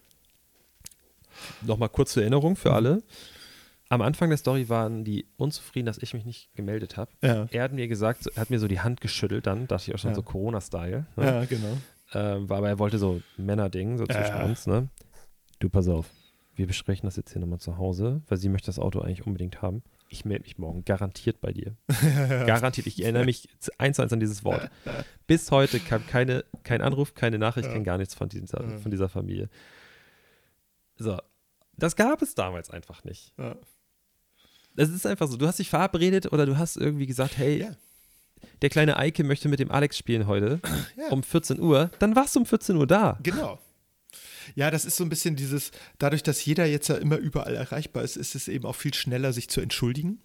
[1.61, 3.03] nochmal kurz zur Erinnerung für alle.
[3.89, 7.11] Am Anfang der Story waren die unzufrieden, dass ich mich nicht gemeldet habe.
[7.21, 7.47] Ja.
[7.51, 9.99] Er hat mir gesagt, er hat mir so die Hand geschüttelt dann, dachte ich auch
[9.99, 10.15] schon Ja.
[10.15, 11.05] so Corona-Style.
[11.15, 11.25] Ne?
[11.25, 11.77] ja, genau.
[12.13, 14.43] Ähm, war, aber er wollte so Männerding, so zwischen Ja.
[14.45, 14.89] uns, ne?
[15.59, 16.09] Du, pass auf.
[16.55, 19.61] Wir besprechen das jetzt hier nochmal zu Hause, weil sie möchte das Auto eigentlich unbedingt
[19.61, 19.83] haben.
[20.09, 21.75] Ich melde mich morgen garantiert bei dir.
[22.45, 22.87] Garantiert.
[22.87, 24.69] Ich erinnere mich eins zu eins an dieses Wort.
[25.27, 29.09] Bis heute kam keine, kein Anruf, keine Nachricht, kein gar nichts von dieser, von dieser
[29.09, 29.49] Familie.
[30.97, 31.17] So.
[31.77, 33.33] Das gab es damals einfach nicht.
[33.37, 33.55] Ja.
[34.77, 37.75] Es ist einfach so, du hast dich verabredet oder du hast irgendwie gesagt, hey, Ja.
[38.61, 40.59] der kleine Eike möchte mit dem Alex spielen heute
[40.97, 41.09] Ja.
[41.09, 43.17] um 14 Uhr, dann warst du um 14 Uhr da.
[43.23, 43.59] Genau.
[44.53, 48.03] Ja, das ist so ein bisschen dieses, dadurch, dass jeder jetzt ja immer überall erreichbar
[48.03, 50.21] ist, ist es eben auch viel schneller, sich zu entschuldigen.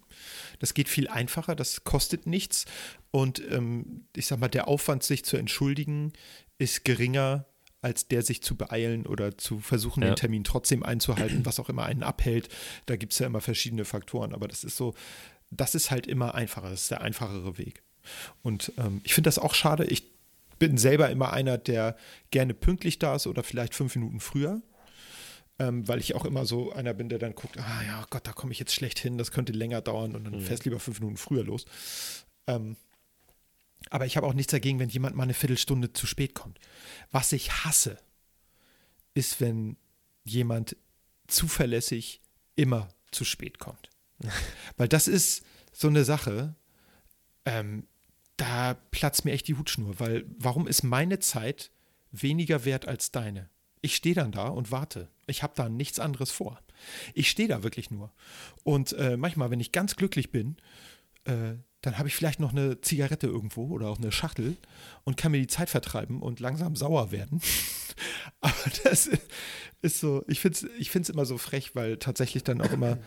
[0.59, 2.65] Das geht viel einfacher, das kostet nichts.
[3.09, 6.13] Und ähm, ich sag mal, der Aufwand, sich zu entschuldigen,
[6.59, 7.45] ist geringer,
[7.81, 10.09] als der sich zu beeilen oder zu versuchen, Ja.
[10.11, 12.49] den Termin trotzdem einzuhalten, was auch immer einen abhält.
[12.85, 14.93] Da gibt es ja immer verschiedene Faktoren, aber das ist so,
[15.49, 17.81] das ist halt immer einfacher, das ist der einfachere Weg.
[18.41, 19.85] Und ähm, ich finde das auch schade.
[19.85, 20.11] Ich
[20.59, 21.95] bin selber immer einer, der
[22.29, 24.61] gerne pünktlich da ist oder vielleicht fünf Minuten früher.
[25.59, 28.31] Ähm, weil ich auch immer so einer bin, der dann guckt, ah ja, Gott, da
[28.31, 31.17] komme ich jetzt schlecht hin, das könnte länger dauern und dann fährst lieber fünf Minuten
[31.17, 31.65] früher los.
[32.47, 32.77] Ähm,
[33.91, 36.59] aber ich habe auch nichts dagegen, wenn jemand mal eine Viertelstunde zu spät kommt.
[37.11, 37.97] Was ich hasse,
[39.13, 39.77] ist, wenn
[40.23, 40.77] jemand
[41.27, 42.21] zuverlässig
[42.55, 43.89] immer zu spät kommt.
[44.77, 46.55] Weil das ist so eine Sache,
[47.45, 47.85] ähm,
[48.37, 51.69] da platzt mir echt die Hutschnur, weil warum ist meine Zeit
[52.11, 53.49] weniger wert als deine?
[53.81, 55.09] Ich stehe dann da und warte.
[55.27, 56.59] Ich habe da nichts anderes vor.
[57.13, 58.11] Ich stehe da wirklich nur.
[58.63, 60.57] Und äh, manchmal, wenn ich ganz glücklich bin,
[61.25, 64.57] äh, dann habe ich vielleicht noch eine Zigarette irgendwo oder auch eine Schachtel
[65.03, 67.41] und kann mir die Zeit vertreiben und langsam sauer werden.
[68.41, 68.53] Aber
[68.83, 69.09] das
[69.81, 72.99] ist so, ich finde es ich find's immer so frech, weil tatsächlich dann auch immer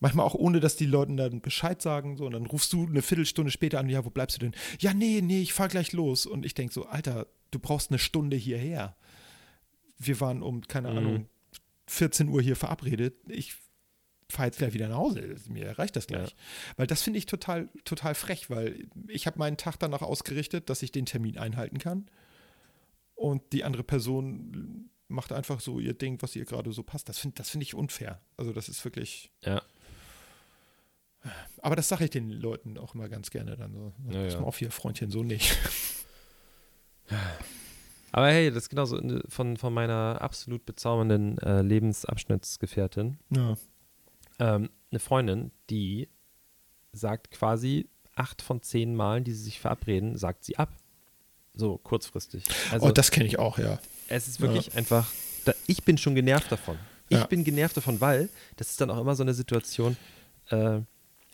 [0.00, 2.16] Manchmal auch ohne, dass die Leuten dann Bescheid sagen.
[2.16, 4.54] So, und dann rufst du eine Viertelstunde später an, ja, wo bleibst du denn?
[4.78, 6.24] Ja, nee, nee, ich fahr gleich los.
[6.24, 8.96] Und ich denke so, Alter, du brauchst eine Stunde hierher.
[9.98, 10.96] Wir waren um, keine Mhm.
[10.98, 11.28] Ahnung,
[11.88, 13.16] 14 Uhr hier verabredet.
[13.28, 13.56] Ich
[14.30, 15.36] fahre jetzt gleich wieder nach Hause.
[15.48, 16.30] Mir reicht das gleich.
[16.30, 16.36] Ja.
[16.76, 20.82] Weil das finde ich total, total frech, weil ich habe meinen Tag danach ausgerichtet, dass
[20.82, 22.06] ich den Termin einhalten kann.
[23.14, 27.08] Und die andere Person macht einfach so ihr Ding, was ihr gerade so passt.
[27.08, 28.20] Das finde das find ich unfair.
[28.36, 29.30] Also das ist wirklich.
[29.44, 29.62] Ja.
[31.62, 33.92] Aber das sage ich den Leuten auch immer ganz gerne dann so.
[34.10, 34.40] Ja, Pass ja.
[34.40, 35.56] mal auf hier, Freundchen, so nicht.
[38.12, 43.18] Aber hey, das ist genauso eine- von, von meiner absolut bezaubernden äh, Lebensabschnittsgefährtin.
[43.30, 43.56] Ja.
[44.38, 46.08] Ähm, eine Freundin, die
[46.92, 50.70] sagt quasi acht von zehn Malen, die sie sich verabreden, sagt sie ab.
[51.54, 52.44] So kurzfristig.
[52.70, 53.78] Also oh, das kenne ich auch, ja.
[54.08, 55.10] es ist wirklich einfach,
[55.44, 56.78] da, ich bin schon genervt davon.
[57.08, 57.26] Ich Ja.
[57.26, 59.96] bin genervt davon, weil das ist dann auch immer so eine Situation,
[60.50, 60.80] äh,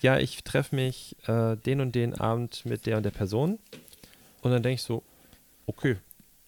[0.00, 3.58] ja, ich treffe mich äh, den und den Abend mit der und der Person
[4.42, 5.02] und dann denke ich so,
[5.66, 5.96] okay,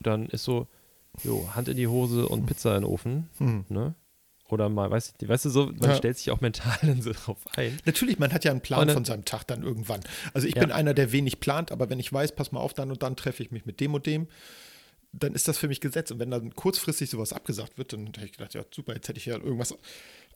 [0.00, 0.66] dann ist so,
[1.24, 3.64] jo, Hand in die Hose und Pizza in den Ofen, Hm.
[3.68, 3.94] ne?
[4.48, 5.96] Oder mal, weiß ich, nicht, weißt du, so, man Ja.
[5.96, 7.76] stellt sich auch mental dann so drauf ein.
[7.84, 10.00] Natürlich, man hat ja einen Plan dann- von seinem Tag dann irgendwann.
[10.34, 10.60] Also ich Ja.
[10.62, 13.16] bin einer, der wenig plant, aber wenn ich weiß, pass mal auf, dann und dann
[13.16, 14.28] treffe ich mich mit dem und dem,
[15.12, 16.10] dann ist das für mich Gesetz.
[16.10, 19.18] Und wenn dann kurzfristig sowas abgesagt wird, dann hätte ich gedacht, ja super, jetzt hätte
[19.18, 19.74] ich ja irgendwas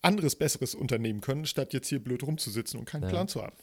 [0.02, 3.08] anderes, Besseres unternehmen können, statt jetzt hier blöd rumzusitzen und keinen Ja.
[3.10, 3.54] Plan zu haben.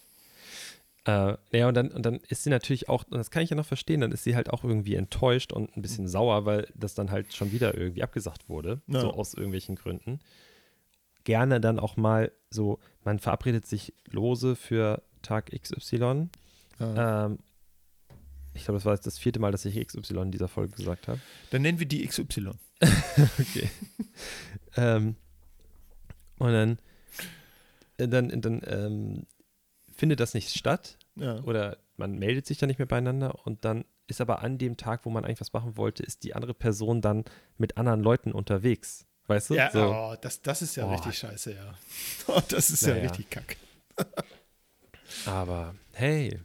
[1.08, 3.56] Äh, ja, und dann, und dann ist sie natürlich auch, und das kann ich ja
[3.56, 6.96] noch verstehen, dann ist sie halt auch irgendwie enttäuscht und ein bisschen sauer, weil das
[6.96, 9.00] dann halt schon wieder irgendwie abgesagt wurde, Ja.
[9.00, 10.20] so aus irgendwelchen Gründen.
[11.24, 16.28] Gerne dann auch mal so, man verabredet sich lose für Tag XY.
[16.80, 17.26] Ja.
[17.26, 17.40] Ähm,
[18.54, 21.08] ich glaube, das war jetzt das vierte Mal, dass ich XY in dieser Folge gesagt
[21.08, 21.20] habe.
[21.52, 22.52] Dann nennen wir die XY.
[23.40, 23.70] Okay.
[24.76, 25.16] ähm,
[26.38, 26.78] und dann,
[27.98, 29.26] dann, dann ähm,
[29.98, 31.42] findet das nicht statt Ja.
[31.44, 35.06] oder man meldet sich dann nicht mehr beieinander und dann ist aber an dem Tag,
[35.06, 37.26] wo man eigentlich was machen wollte, ist die andere Person dann
[37.58, 39.06] mit anderen Leuten unterwegs.
[39.28, 39.56] Weißt du?
[39.56, 39.84] Ja, so.
[39.94, 40.94] oh, das, das ist ja Oh.
[40.94, 41.74] richtig scheiße, ja.
[42.28, 43.10] Oh, das ist ja Naja.
[43.10, 43.58] richtig kack.
[45.26, 46.40] Aber hey.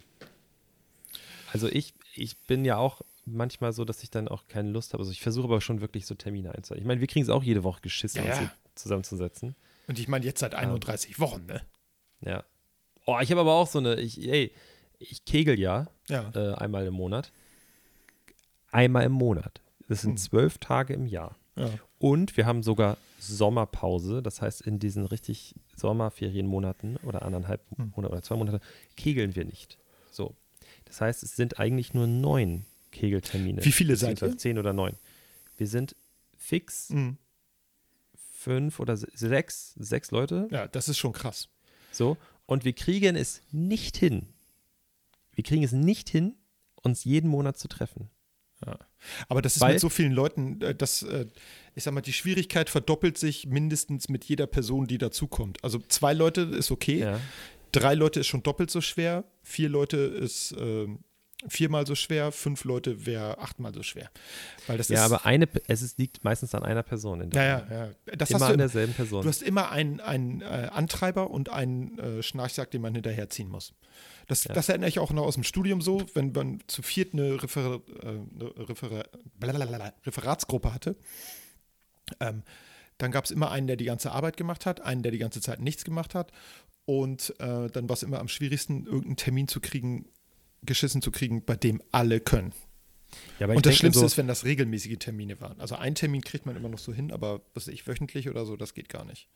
[1.52, 5.02] Also ich, ich bin ja auch manchmal so, dass ich dann auch keine Lust habe.
[5.02, 6.82] Also ich versuche aber schon wirklich so Termine einzuhalten.
[6.82, 8.40] Ich meine, wir kriegen es auch jede Woche geschissen, Ja, uns ja.
[8.40, 9.54] hier zusammenzusetzen.
[9.86, 11.62] Und ich meine, jetzt seit 31 Wochen, ne?
[12.20, 12.44] Ja.
[13.06, 14.52] Oh, ich habe aber auch so eine, ich, ey,
[14.98, 16.30] ich kegel ja Ja.
[16.34, 17.32] äh, einmal im Monat.
[18.70, 19.60] Einmal im Monat.
[19.88, 20.16] Das sind Hm.
[20.18, 21.36] zwölf Tage im Jahr.
[21.56, 21.68] ja.
[21.98, 24.22] Und wir haben sogar Sommerpause.
[24.22, 27.92] Das heißt, in diesen richtig Sommerferienmonaten oder anderthalb Hm.
[27.94, 28.60] Monate oder zwei Monate
[28.96, 29.78] kegeln wir nicht.
[30.10, 30.34] So.
[30.86, 33.64] Das heißt, es sind eigentlich nur neun Kegeltermine.
[33.64, 34.36] Wie viele seid ihr?
[34.36, 34.94] Zehn oder neun.
[35.56, 35.94] Wir sind
[36.36, 37.18] fix Mhm.
[38.16, 40.48] fünf oder se- sechs, sechs Leute.
[40.50, 41.48] ja, das ist schon krass.
[41.92, 42.16] So.
[42.52, 44.26] Und wir kriegen es nicht hin.
[45.34, 46.34] Wir kriegen es nicht hin,
[46.82, 48.10] uns jeden Monat zu treffen.
[49.28, 51.26] Aber das ist Weil- mit so vielen Leuten, äh, dass, äh,
[51.74, 55.64] ich sag mal, die Schwierigkeit verdoppelt sich mindestens mit jeder Person, die dazukommt.
[55.64, 57.20] Also zwei Leute ist okay, Ja.
[57.72, 61.00] drei Leute ist schon doppelt so schwer, vier Leute ist ähm,
[61.48, 64.10] viermal so schwer, fünf Leute wäre achtmal so schwer.
[64.66, 67.20] Weil das Ja, ist, aber eine, es ist, liegt meistens an einer Person.
[67.20, 68.16] In der ja, ja, ja.
[68.16, 69.22] Das Immer an derselben Person.
[69.22, 73.74] du hast immer einen, einen äh, Antreiber und einen äh, Schnarchsack, den man hinterherziehen muss.
[74.28, 74.54] Das, Ja.
[74.54, 77.80] das erinnere ich auch noch aus dem Studium so, wenn man zu viert eine, Refer
[78.02, 79.04] äh, eine Refer
[80.06, 80.96] Referatsgruppe hatte.
[82.20, 82.42] Ähm,
[82.98, 85.40] dann gab es immer einen, der die ganze Arbeit gemacht hat, einen, der die ganze
[85.40, 86.30] Zeit nichts gemacht hat.
[86.84, 90.06] Und äh, dann war es immer am schwierigsten, irgendeinen Termin zu kriegen,
[90.64, 92.52] geschissen zu kriegen, bei dem alle können.
[93.38, 95.60] Ja, Und das Schlimmste so, ist, wenn das regelmäßige Termine waren.
[95.60, 98.46] Also einen Termin kriegt man immer noch so hin, aber was weiß ich, wöchentlich oder
[98.46, 99.28] so, das geht gar nicht.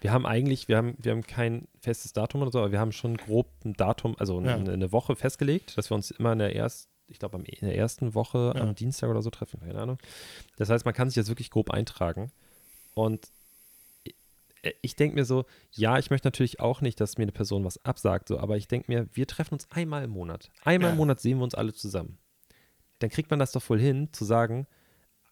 [0.00, 2.92] wir haben eigentlich, wir haben, wir haben kein festes Datum oder so, aber wir haben
[2.92, 4.54] schon grob ein Datum, also Ja.
[4.56, 7.76] eine, eine Woche festgelegt, dass wir uns immer in der ersten, ich glaube in der
[7.76, 8.62] ersten Woche Ja.
[8.62, 9.98] am Dienstag oder so treffen, keine Ahnung.
[10.56, 12.30] Das heißt, man kann sich jetzt wirklich grob eintragen.
[12.94, 13.28] Und
[14.62, 17.64] ich- ich denke mir so, ja, ich möchte natürlich auch nicht, dass mir eine Person
[17.64, 20.50] was absagt, so, aber ich denke mir, wir treffen uns einmal im Monat.
[20.64, 20.92] Einmal Ja.
[20.92, 22.18] im Monat sehen wir uns alle zusammen.
[22.98, 24.66] Dann kriegt man das doch wohl hin, zu sagen,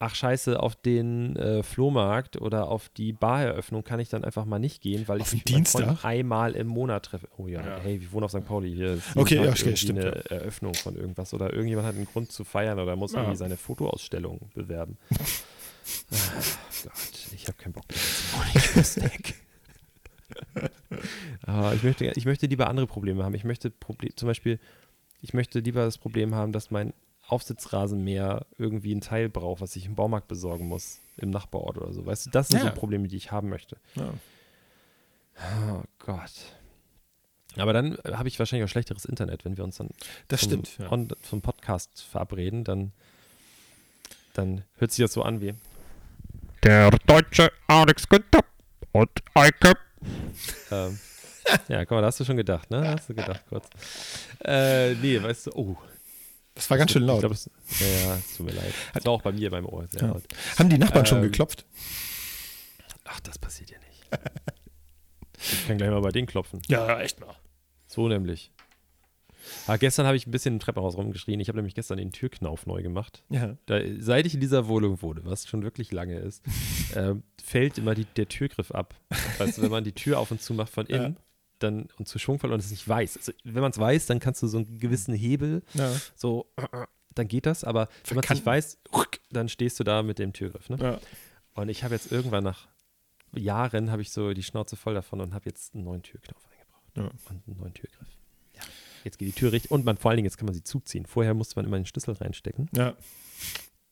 [0.01, 4.57] ach scheiße, auf den äh, Flohmarkt oder auf die Bareröffnung kann ich dann einfach mal
[4.57, 6.05] nicht gehen, weil Auf ich mich Dienstag?
[6.05, 7.27] einmal im Monat treffe.
[7.37, 7.79] Oh ja, Ja.
[7.81, 8.45] hey, wir wohnen auf St.
[8.45, 12.05] Pauli, hier ist Okay, ja, okay, stimmt, eine Eröffnung von irgendwas oder irgendjemand hat einen
[12.05, 13.19] Grund zu feiern oder muss Ja.
[13.19, 14.97] irgendwie seine Fotoausstellung bewerben.
[16.11, 18.83] Ach Gott, ich habe keinen Bock mehr.
[21.43, 23.33] Aber ich möchte, ich möchte lieber andere Probleme haben.
[23.35, 24.59] Ich möchte Proble zum Beispiel,
[25.21, 26.93] ich möchte lieber das Problem haben, dass mein
[27.27, 32.05] Aufsitzrasenmäher irgendwie ein Teil braucht, was ich im Baumarkt besorgen muss, im Nachbarort oder so.
[32.05, 32.69] Weißt du, das sind Ja.
[32.69, 33.77] so Probleme, die ich haben möchte.
[33.95, 34.13] Ja.
[35.71, 36.31] Oh Gott.
[37.55, 39.89] Aber dann habe ich wahrscheinlich auch schlechteres Internet, wenn wir uns dann
[40.27, 40.77] Das zum, stimmt.
[40.79, 40.91] Ja.
[40.91, 42.91] on, zum Podcast verabreden, dann,
[44.33, 45.53] dann hört sich das so an wie.
[46.63, 48.43] Der deutsche Alex Günther
[48.91, 49.73] und Eike.
[50.71, 50.99] Ähm,
[51.67, 52.87] ja, guck mal, da hast du schon gedacht, ne?
[52.89, 53.67] Hast du gedacht kurz.
[54.43, 55.77] Äh, nee, weißt du, oh.
[56.55, 57.19] Das war ganz schön Ich laut.
[57.21, 57.49] glaub, es,
[57.79, 58.73] ja, ja, es tut mir leid.
[58.93, 60.07] Das war auch bei mir beim Ohr sehr Ja.
[60.09, 60.23] laut.
[60.57, 61.65] Haben die Nachbarn schon Ähm, geklopft?
[63.05, 64.21] Ach, das passiert ja nicht.
[65.41, 66.61] Ich kann gleich mal bei denen klopfen.
[66.67, 67.33] Ja, echt mal.
[67.87, 68.51] So nämlich.
[69.67, 71.39] Ah, gestern habe ich ein bisschen im Treppenhaus rumgeschrien.
[71.39, 73.23] Ich habe nämlich gestern den Türknauf neu gemacht.
[73.29, 73.57] Ja.
[73.65, 76.43] Da, seit ich in dieser Wohnung wohne, was schon wirklich lange ist,
[76.95, 78.95] ähm, fällt immer die, der Türgriff ab.
[79.37, 81.17] Weißt du, wenn man die Tür auf und zu macht von innen
[81.59, 83.17] dann, und zu Schwung und es nicht weiß.
[83.17, 85.91] Also, wenn man es weiß, dann kannst du so einen gewissen Hebel, Ja.
[86.15, 86.47] so,
[87.15, 87.63] dann geht das.
[87.63, 88.77] Aber wenn man es nicht weiß,
[89.31, 90.69] dann stehst du da mit dem Türgriff.
[90.69, 90.77] Ne?
[90.81, 90.99] ja.
[91.55, 92.67] Und ich habe jetzt irgendwann nach
[93.35, 96.91] Jahren habe ich so die Schnauze voll davon und habe jetzt einen neuen Türknopf eingebracht.
[96.95, 97.03] Ja.
[97.29, 98.07] Und einen neuen Türgriff.
[99.03, 99.71] Jetzt geht die Tür richtig.
[99.71, 101.05] Und man, vor allen Dingen, jetzt kann man sie zuziehen.
[101.05, 102.95] Vorher musste man immer den Schlüssel reinstecken ja.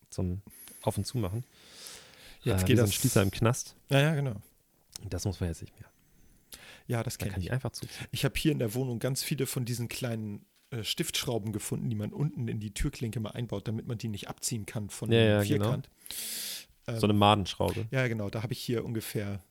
[0.09, 0.41] zum
[0.81, 1.43] Auf- und Zumachen.
[2.43, 2.89] Jetzt äh, geht so das.
[2.89, 3.75] ein Schließer im Knast.
[3.89, 4.35] Ja, ja, genau.
[5.01, 5.89] Und das muss man jetzt nicht mehr.
[6.87, 7.47] Ja, das Da kenne kann ich.
[7.47, 8.07] ich einfach zuziehen.
[8.11, 11.95] Ich habe hier in der Wohnung ganz viele von diesen kleinen äh, Stiftschrauben gefunden, die
[11.95, 15.17] man unten in die Türklinke mal einbaut, damit man die nicht abziehen kann von Ja,
[15.19, 15.65] dem ja, genau.
[15.65, 15.89] Vierkant.
[16.87, 17.87] Ähm, So eine Madenschraube.
[17.91, 18.29] ja, genau.
[18.29, 19.43] Da habe ich hier ungefähr,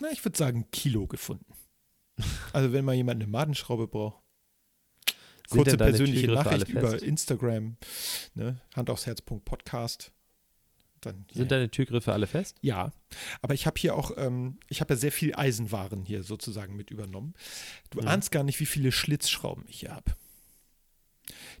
[0.00, 1.44] na, ich würde sagen, Kilo gefunden.
[2.54, 4.22] Also, wenn mal jemand eine Madenschraube braucht,
[5.48, 7.02] kurze persönliche Nachricht über?
[7.02, 7.76] Instagram,
[8.34, 10.12] ne, Hand aufs Herz.podcast.
[11.00, 12.56] Dann Sind deine Türgriffe alle fest?
[12.62, 12.92] Ja,
[13.42, 16.90] aber ich habe hier auch, ähm, ich habe ja sehr viel Eisenwaren hier sozusagen mit
[16.90, 17.34] übernommen.
[17.90, 18.08] Du Mhm.
[18.08, 20.12] ahnst gar nicht, wie viele Schlitzschrauben ich hier habe.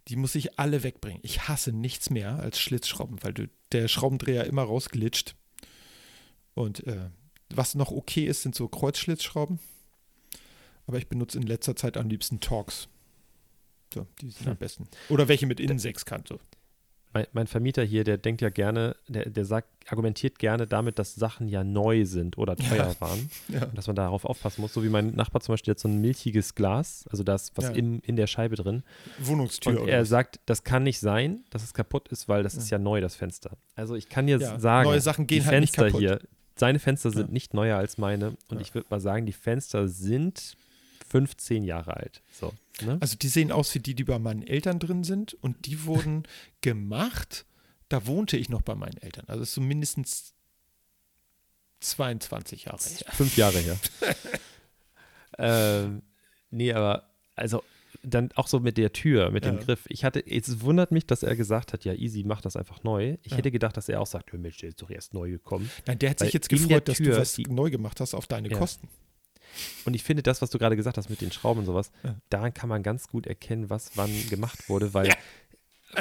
[0.08, 1.20] Die muss ich alle wegbringen.
[1.22, 5.34] Ich hasse nichts mehr als Schlitzschrauben, weil du, der Schraubendreher immer rausglitscht.
[6.54, 7.10] Und äh,
[7.50, 9.58] was noch okay ist, sind so Kreuzschlitzschrauben.
[10.86, 12.88] Aber ich benutze in letzter Zeit am liebsten Torx.
[13.92, 14.58] So, die sind am Hm.
[14.58, 14.88] besten.
[15.08, 16.28] Oder welche mit Innensechskant.
[16.28, 16.38] So.
[17.12, 21.14] Mein, mein Vermieter hier, der denkt ja gerne, der, der sagt, argumentiert gerne damit, dass
[21.14, 23.00] Sachen ja neu sind oder teuer Ja.
[23.00, 23.30] waren.
[23.48, 23.66] Ja.
[23.66, 24.72] Und dass man darauf aufpassen muss.
[24.74, 27.66] So wie mein Nachbar zum Beispiel hat so ein milchiges Glas, also da ist was
[27.66, 27.70] Ja.
[27.72, 28.82] im, in der Scheibe drin.
[29.20, 29.80] Wohnungstür.
[29.80, 30.08] Und er was?
[30.08, 33.14] sagt, das kann nicht sein, dass es kaputt ist, weil das ist ja neu, das
[33.14, 33.56] Fenster.
[33.76, 36.18] Also ich kann dir Ja, sagen, neue Sachen gehen die halt nicht Fenster hier,
[36.56, 38.36] seine Fenster sind nicht neuer als meine.
[38.48, 40.56] Und ich würde mal sagen, die Fenster sind
[41.14, 42.22] 15 Jahre alt.
[42.32, 42.52] So,
[42.82, 42.98] ne?
[43.00, 46.24] Also die sehen aus wie die, die bei meinen Eltern drin sind und die wurden
[46.60, 47.46] gemacht,
[47.88, 49.24] da wohnte ich noch bei meinen Eltern.
[49.28, 50.34] Also es ist so mindestens
[51.80, 53.12] 22 Jahre her.
[53.12, 53.76] Fünf Jahre her.
[55.38, 56.02] ähm,
[56.50, 57.62] nee, aber also
[58.02, 59.62] dann auch so mit der Tür, mit dem Ja.
[59.62, 59.84] Griff.
[59.88, 63.16] Ich hatte, es wundert mich, dass er gesagt hat, ja, easy, mach das einfach neu.
[63.22, 63.38] Ich Ja.
[63.38, 65.70] hätte gedacht, dass er auch sagt, "Hör, Mensch, der ist doch erst neu gekommen.
[65.86, 68.14] Nein, der hat Weil sich jetzt gefreut, dass Tür du was die- neu gemacht hast
[68.14, 68.58] auf deine Ja.
[68.58, 68.88] Kosten.
[69.84, 72.16] Und ich finde das, was du gerade gesagt hast mit den Schrauben und sowas, Ja.
[72.30, 75.12] daran kann man ganz gut erkennen, was wann gemacht wurde, weil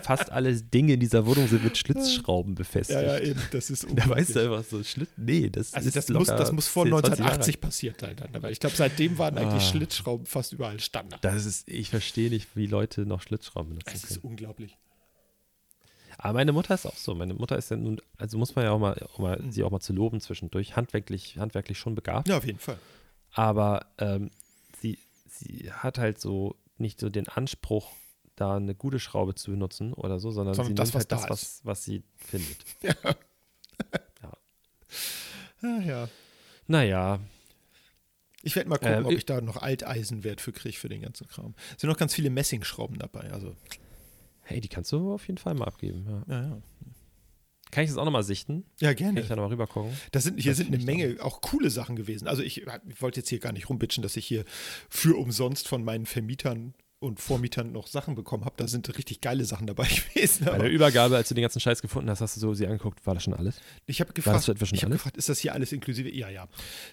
[0.01, 2.99] fast alle Dinge in dieser Wohnung sind mit Schlitzschrauben befestigt.
[2.99, 3.39] Ja, ja, eben.
[3.51, 4.17] Das ist Da unglaublich.
[4.17, 6.91] weißt du einfach so, Schlitz, nee, das Also ist das muss, das muss vor 10,
[6.93, 8.15] 20 Jahre 1980 passiert sein.
[8.15, 8.35] Dann.
[8.35, 9.69] Aber ich glaube, seitdem waren eigentlich Ah.
[9.69, 11.23] Schlitzschrauben fast überall Standard.
[11.23, 14.03] Das ist, ich verstehe nicht, wie Leute noch Schlitzschrauben benutzen können.
[14.09, 14.77] ist unglaublich.
[16.17, 17.13] Aber meine Mutter ist auch so.
[17.15, 19.51] Meine Mutter ist ja nun, also muss man ja auch mal, auch mal Mhm.
[19.51, 22.27] sie auch mal zu loben zwischendurch, handwerklich, handwerklich schon begabt.
[22.29, 22.77] Ja, auf jeden Fall.
[23.33, 24.31] Aber ähm,
[24.79, 27.91] sie, sie hat halt so nicht so den Anspruch,
[28.35, 31.11] da eine gute Schraube zu benutzen oder so, sondern, Sondern sie das, nimmt was halt
[31.11, 32.57] da das, was, was sie findet.
[35.61, 36.09] Ja, ja.
[36.67, 37.19] Naja,
[38.45, 41.01] Ich werde mal gucken, Ähm, ob ich- ich da noch Alteisenwert für kriege für den
[41.01, 41.55] ganzen Kram.
[41.75, 43.31] Es sind noch ganz viele Messingschrauben dabei.
[43.31, 43.55] Also,
[44.41, 46.05] hey, die kannst du auf jeden Fall mal abgeben.
[46.27, 46.35] Ja.
[46.35, 46.61] ja, ja.
[47.73, 48.65] Kann ich das auch nochmal sichten?
[48.79, 49.21] Ja, Kann gerne.
[49.21, 49.91] ich da nochmal rüber gucken?
[50.11, 52.27] Da sind, hier Das sind eine Menge auch coole Sachen gewesen.
[52.27, 54.45] Also ich, ich wollte jetzt hier gar nicht rumbitschen, dass ich hier
[54.89, 58.53] für umsonst von meinen Vermietern und Vormietern noch Sachen bekommen habe.
[58.57, 60.45] Da sind richtig geile Sachen dabei gewesen.
[60.45, 63.03] Bei der Übergabe, als du den ganzen Scheiß gefunden hast, hast du so sie angeguckt,
[63.07, 63.59] war das schon alles?
[63.87, 66.13] ich habe gefragt, das ich hab gefragt, ist das hier alles inklusive?
[66.15, 66.47] Ja, ja.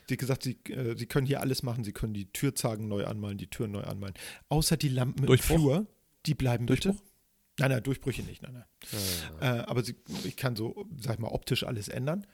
[0.08, 1.84] Sie hat gesagt, sie, äh, sie können hier alles machen.
[1.84, 4.14] Sie können die Türzagen neu anmalen, die Türen neu anmalen.
[4.48, 5.56] Außer die Lampen im Durchbruch?
[5.56, 5.86] Flur,
[6.24, 6.96] die bleiben bitte.
[7.60, 8.42] Nein, nein, Durchbrüche nicht.
[8.42, 8.64] Nein, nein.
[9.40, 12.26] Äh, aber sie, ich kann so, sag ich mal, optisch alles ändern.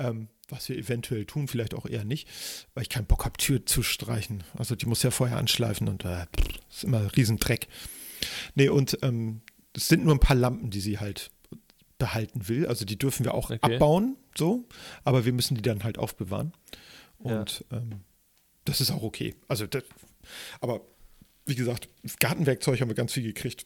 [0.00, 2.28] Ähm, was wir eventuell tun, vielleicht auch eher nicht,
[2.74, 4.42] weil ich keinen Bock habe, Tür zu streichen.
[4.58, 6.26] Also die muss ja vorher anschleifen und äh,
[6.68, 7.68] ist immer ein Riesendreck.
[8.56, 11.30] Nee, und ähm, es sind nur ein paar Lampen, die sie halt
[11.98, 12.66] behalten will.
[12.66, 13.76] Also die dürfen wir auch Okay.
[13.76, 14.66] abbauen, so,
[15.04, 16.52] aber wir müssen die dann halt aufbewahren.
[17.24, 17.40] Ja.
[17.40, 18.00] Und ähm,
[18.64, 19.36] das ist auch okay.
[19.46, 19.84] Also, das,
[20.60, 20.80] aber
[21.46, 23.64] wie gesagt, Gartenwerkzeug haben wir ganz viel gekriegt.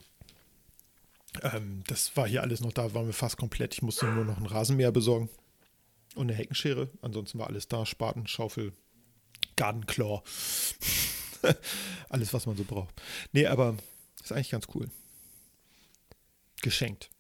[1.43, 3.75] Ähm, das war hier alles noch da, waren wir fast komplett.
[3.75, 5.29] Ich musste nur noch einen Rasenmäher besorgen.
[6.15, 6.89] Und eine Heckenschere.
[7.03, 7.87] Ansonsten war alles da.
[7.87, 8.73] Spaten, Schaufel,
[9.57, 10.23] Gardenclaw.
[12.09, 12.95] alles, was man so braucht.
[13.33, 13.77] Nee, aber
[14.23, 14.89] ist eigentlich ganz cool.
[16.63, 17.11] Geschenkt.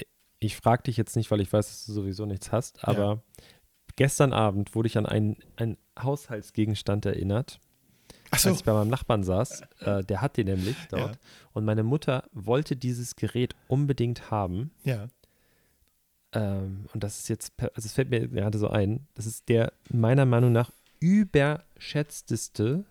[0.40, 3.22] Ich frage dich jetzt nicht, weil ich weiß, dass du sowieso nichts hast, aber
[3.96, 7.60] gestern Abend wurde ich an einen, einen Haushaltsgegenstand erinnert,
[8.30, 8.50] Achso.
[8.50, 9.62] als ich bei meinem Nachbarn saß.
[9.80, 11.14] Äh, der hat den nämlich dort.
[11.14, 11.20] Ja.
[11.52, 14.70] Und meine Mutter wollte dieses Gerät unbedingt haben.
[14.84, 15.08] Ja.
[16.32, 19.72] Ähm, und das ist jetzt, also es fällt mir gerade so ein, das ist der
[19.90, 20.70] meiner Meinung nach
[21.00, 22.84] überschätzteste,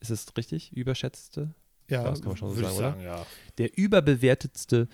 [0.00, 0.72] ist es richtig?
[0.72, 1.54] Überschätzteste?
[1.88, 3.26] Ja, Das kann man schon so sagen, sagen, ja.
[3.58, 4.88] Der überbewertetste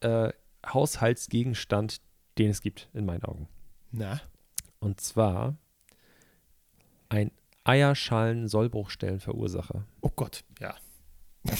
[0.00, 0.32] äh,
[0.66, 2.00] Haushaltsgegenstand,
[2.38, 3.48] den es gibt, in meinen Augen.
[3.92, 4.20] Na,
[4.78, 5.56] Und zwar
[7.08, 7.30] ein
[7.70, 9.84] Eierschalen-Sollbruchstellenverursacher.
[10.00, 10.74] oh Gott, ja.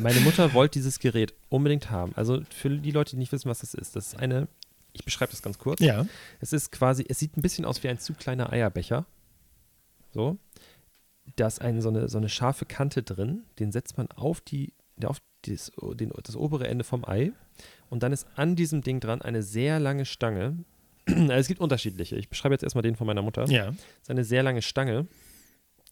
[0.00, 2.12] Meine Mutter wollte dieses Gerät unbedingt haben.
[2.14, 4.48] Also für die Leute, die nicht wissen, was das ist, das ist eine,
[4.92, 5.80] ich beschreibe das ganz kurz.
[5.80, 6.06] Ja.
[6.40, 9.06] Es ist quasi, es sieht ein bisschen aus wie ein zu kleiner Eierbecher.
[10.12, 10.38] So.
[11.36, 14.72] Da ist ein, so, eine, so eine scharfe Kante drin, den setzt man auf, die,
[15.04, 17.32] auf das, den, das obere Ende vom Ei.
[17.90, 20.64] Und dann ist an diesem Ding dran eine sehr lange Stange.
[21.30, 22.16] Es gibt unterschiedliche.
[22.16, 23.44] Ich beschreibe jetzt erstmal den von meiner Mutter.
[23.46, 23.68] Ja.
[23.68, 25.06] Es ist eine sehr lange Stange.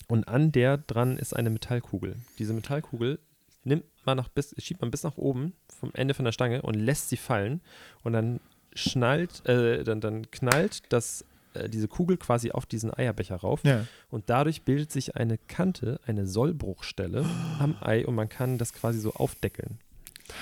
[0.08, 2.16] Und an der dran ist eine Metallkugel.
[2.38, 3.18] Diese Metallkugel
[3.64, 6.74] nimmt man nach bis, schiebt man bis nach oben vom Ende von der Stange und
[6.74, 7.60] lässt sie fallen.
[8.02, 8.40] Und dann
[8.74, 13.62] schnallt, äh, dann, dann knallt das, äh, diese Kugel quasi auf diesen Eierbecher rauf.
[13.64, 13.86] Ja.
[14.10, 17.24] Und dadurch bildet sich eine Kante, eine Sollbruchstelle
[17.58, 19.78] am Ei und man kann das quasi so aufdeckeln.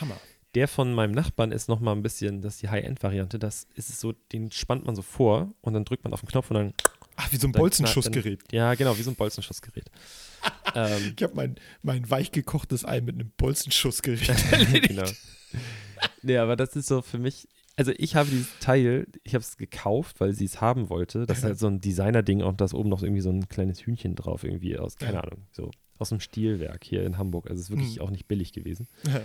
[0.01, 0.17] Hammer.
[0.55, 4.01] Der von meinem Nachbarn ist nochmal ein bisschen, das ist die High-End-Variante, das ist es
[4.01, 6.75] so, den spannt man so vor und dann drückt man auf den Knopf und dann
[7.17, 8.41] Ach, wie so ein Dann Bolzenschussgerät.
[8.51, 9.91] Ja, genau, wie so ein Bolzenschussgerät.
[10.75, 14.27] ähm, Ich habe mein, mein weich gekochtes Ei mit einem Bolzenschussgerät.
[14.89, 15.05] genau.
[16.23, 17.47] Nee, aber das ist so für mich,
[17.77, 21.27] also ich habe dieses Teil, ich habe es gekauft, weil sie es haben wollte.
[21.27, 23.81] Das ist halt so ein Designer-Ding und da ist oben noch irgendwie so ein kleines
[23.83, 25.21] Hühnchen drauf, irgendwie aus, keine Ja.
[25.21, 27.51] Ahnung, so aus dem Stielwerk hier in Hamburg.
[27.51, 28.03] Also es ist wirklich Hm.
[28.03, 28.89] auch nicht billig gewesen.
[29.07, 29.21] Ja.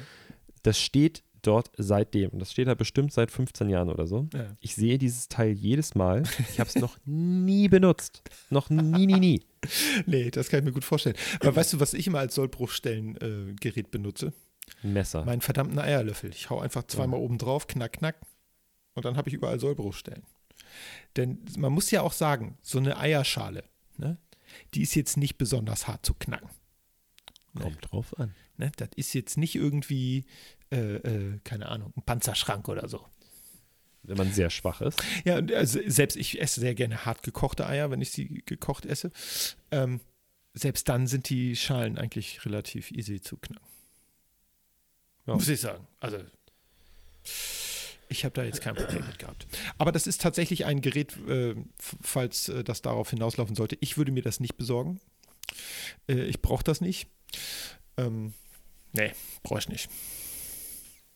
[0.65, 2.31] Das steht dort seitdem.
[2.31, 4.27] Und das steht da bestimmt seit 15 Jahren oder so.
[4.33, 4.57] Ja.
[4.59, 6.23] Ich sehe dieses Teil jedes Mal.
[6.49, 8.23] Ich habe es noch nie benutzt.
[8.49, 9.41] Noch nie, nie, nie.
[10.07, 11.15] Nee, das kann ich mir gut vorstellen.
[11.39, 14.33] Aber weißt du, was ich immer als Sollbruchstellengerät äh, benutze?
[14.81, 15.23] Ein Messer.
[15.23, 16.31] Meinen verdammten Eierlöffel.
[16.31, 18.15] Ich hau einfach zweimal oben drauf, knack, knack.
[18.95, 20.23] Und dann habe ich überall Sollbruchstellen.
[21.15, 23.63] Denn man muss ja auch sagen, so eine Eierschale,
[23.97, 24.17] ne,
[24.73, 26.49] die ist jetzt nicht besonders hart zu knacken.
[27.61, 28.35] Kommt drauf an.
[28.57, 28.71] Ne?
[28.77, 30.25] Das ist jetzt nicht irgendwie,
[30.71, 33.05] äh, äh, keine Ahnung, ein Panzerschrank oder so.
[34.03, 35.01] Wenn man sehr schwach ist.
[35.23, 38.85] Ja, und also selbst ich esse sehr gerne hart gekochte Eier, wenn ich sie gekocht
[38.85, 39.11] esse.
[39.71, 39.99] Ähm,
[40.53, 43.67] selbst dann sind die Schalen eigentlich relativ easy zu knacken.
[45.25, 45.33] Ja.
[45.33, 45.87] Muss ich sagen.
[45.99, 46.19] Also,
[48.09, 49.47] ich habe da jetzt kein Problem mit gehabt.
[49.77, 53.77] Aber das ist tatsächlich ein Gerät, äh, falls äh, das darauf hinauslaufen sollte.
[53.81, 54.99] Ich würde mir das nicht besorgen.
[56.07, 57.07] Äh, ich brauche das nicht.
[57.97, 58.33] Ähm,
[58.93, 59.11] nee,
[59.43, 59.89] brauche ich nicht.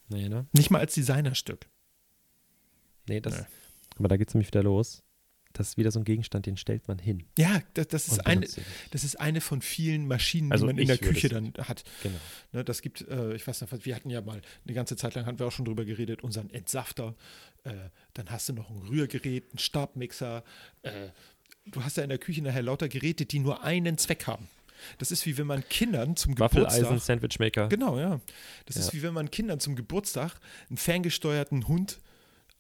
[0.10, 0.48] Nee, ne?
[0.54, 1.68] Nicht mal als Designerstück.
[3.08, 3.40] Nee, das.
[3.40, 3.46] Nee.
[3.98, 5.04] Aber da geht es nämlich wieder los.
[5.54, 7.26] Das ist wieder so ein Gegenstand, den stellt man hin.
[7.38, 8.48] Ja, das, das, ist eine,
[8.92, 11.84] das ist eine von vielen Maschinen, Also die man in der Küche dann hat.
[12.04, 12.20] Genau.
[12.52, 15.26] Ne, das gibt, äh, ich weiß nicht, wir hatten ja mal eine ganze Zeit lang,
[15.26, 17.16] hatten wir auch schon drüber geredet, unseren Entsafter.
[17.64, 17.74] Äh,
[18.14, 20.44] dann hast du noch ein Rührgerät, einen Stabmixer.
[20.84, 21.10] Äh,
[21.66, 24.48] du hast ja in der Küche nachher lauter Geräte, die nur einen Zweck haben.
[24.98, 27.06] Das ist wie wenn man Kindern zum Waffeleisen, Geburtstag.
[27.06, 27.68] Sandwichmaker.
[27.70, 28.20] Genau, ja.
[28.66, 28.94] Das ist Ja.
[28.94, 32.00] wie wenn man Kindern zum Geburtstag einen ferngesteuerten Hund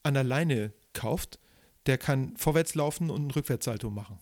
[0.04, 1.40] an der Leine kauft,
[1.86, 4.20] der kann vorwärts laufen und einen Rückwärtssalto machen.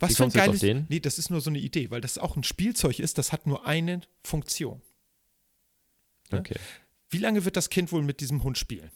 [0.00, 0.62] Was Wie für ein geiles.
[0.62, 3.46] Nee, das ist nur so eine Idee, weil das auch ein Spielzeug ist, das hat
[3.46, 4.82] nur eine Funktion.
[6.30, 6.38] Ja?
[6.38, 6.56] Okay.
[7.10, 8.90] Wie lange wird das Kind wohl mit diesem Hund spielen?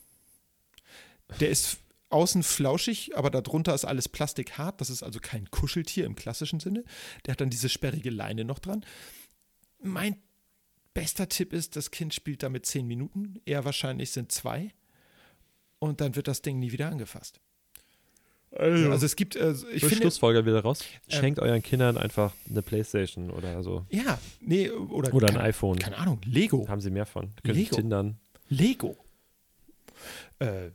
[1.40, 1.78] Der ist
[2.10, 4.80] außen flauschig, aber darunter ist alles plastikhart.
[4.80, 6.84] Das ist also kein Kuscheltier im klassischen Sinne.
[7.26, 8.84] Der hat dann diese sperrige Leine noch dran.
[9.82, 10.16] Mein
[10.94, 13.40] bester Tipp ist, das Kind spielt damit zehn Minuten.
[13.44, 14.72] Eher wahrscheinlich sind zwei.
[15.78, 17.40] Und dann wird das Ding nie wieder angefasst.
[18.50, 20.82] Also es gibt, äh, ich Für finde, Schlussfolger wieder raus.
[21.08, 23.84] Ähm, Schenkt euren Kindern einfach eine Playstation oder so.
[23.90, 25.78] ja, nee, oder, Oder ein keine, iPhone.
[25.78, 26.66] keine Ahnung, Lego.
[26.66, 27.34] Haben sie mehr von.
[27.44, 27.76] Können Lego.
[27.76, 28.18] Tindern.
[28.48, 28.96] Lego.
[30.38, 30.70] Äh,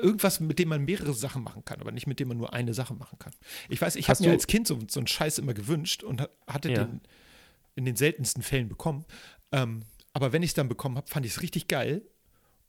[0.00, 2.74] irgendwas, mit dem man mehrere Sachen machen kann, aber nicht mit dem man nur eine
[2.74, 3.32] Sache machen kann.
[3.68, 6.28] Ich weiß, ich habe mir als Kind so, so einen Scheiß immer gewünscht und ha-
[6.46, 6.84] hatte Ja.
[6.84, 7.00] den
[7.74, 9.04] in den seltensten Fällen bekommen.
[9.50, 12.02] Ähm, aber wenn ich es dann bekommen habe, fand ich es richtig geil.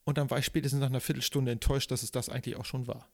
[0.06, 2.88] Und dann war ich spätestens nach einer Viertelstunde enttäuscht, dass es das eigentlich auch schon
[2.88, 3.10] war.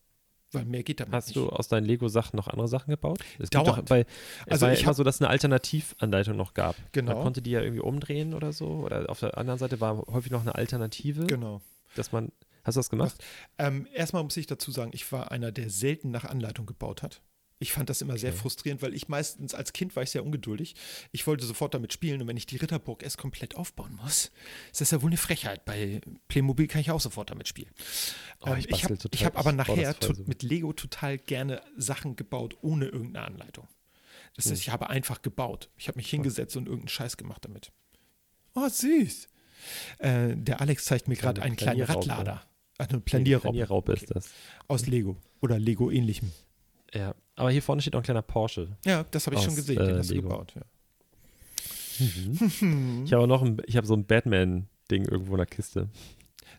[0.52, 1.36] Weil mehr geht damit Hast nicht.
[1.38, 3.20] du aus deinen Lego-Sachen noch andere Sachen gebaut?
[3.40, 3.90] Es Dauernd.
[3.92, 4.06] Es
[4.48, 6.76] Also war ich immer so, dass es eine Alternativanleitung noch gab.
[6.92, 7.14] Genau.
[7.14, 8.68] Man konnte die ja irgendwie umdrehen oder so.
[8.68, 11.62] Oder auf der anderen Seite war häufig noch eine Alternative, Genau.
[11.96, 12.32] dass man
[12.64, 13.24] Hast du das gemacht?
[13.58, 17.22] Ähm, erstmal muss ich dazu sagen, ich war einer, der selten nach Anleitung gebaut hat.
[17.62, 18.40] Ich fand das immer sehr Okay.
[18.40, 20.76] frustrierend, weil ich meistens als Kind war ich sehr ungeduldig.
[21.12, 24.32] Ich wollte sofort damit spielen und wenn ich die Ritterburg erst komplett aufbauen muss,
[24.72, 25.66] ist das ja wohl eine Frechheit.
[25.66, 26.00] Bei
[26.30, 27.70] Playmobil kann ich auch sofort damit spielen.
[28.40, 30.14] Oh, ähm, ich ich bastel habe ich hab aber ich nachher so.
[30.26, 33.68] mit Lego total gerne Sachen gebaut ohne irgendeine Anleitung.
[34.36, 34.52] Das Hm.
[34.52, 35.70] heißt, ich habe einfach gebaut.
[35.76, 37.74] Ich habe mich hingesetzt und irgendeinen Scheiß gemacht damit.
[38.56, 39.28] Oh, süß.
[39.98, 42.10] Äh, der Alex zeigt mir gerade einen kleinen Planierraupe.
[42.10, 42.46] Radlader.
[42.80, 43.44] Ach, eine Planierraupe.
[43.44, 44.02] Planierraupe Okay.
[44.04, 44.30] ist das.
[44.68, 46.32] Aus Lego oder Lego-ähnlichem.
[46.94, 47.14] Ja.
[47.36, 48.76] Aber hier vorne steht noch ein kleiner Porsche.
[48.86, 49.78] Ja, das habe ich schon Aus, gesehen.
[49.80, 50.30] äh, Den hast du Lego.
[50.30, 50.54] gebaut.
[50.56, 50.62] Ja.
[53.06, 55.90] Ich habe noch ein, ich habe so ein Batman-Ding irgendwo in der Kiste.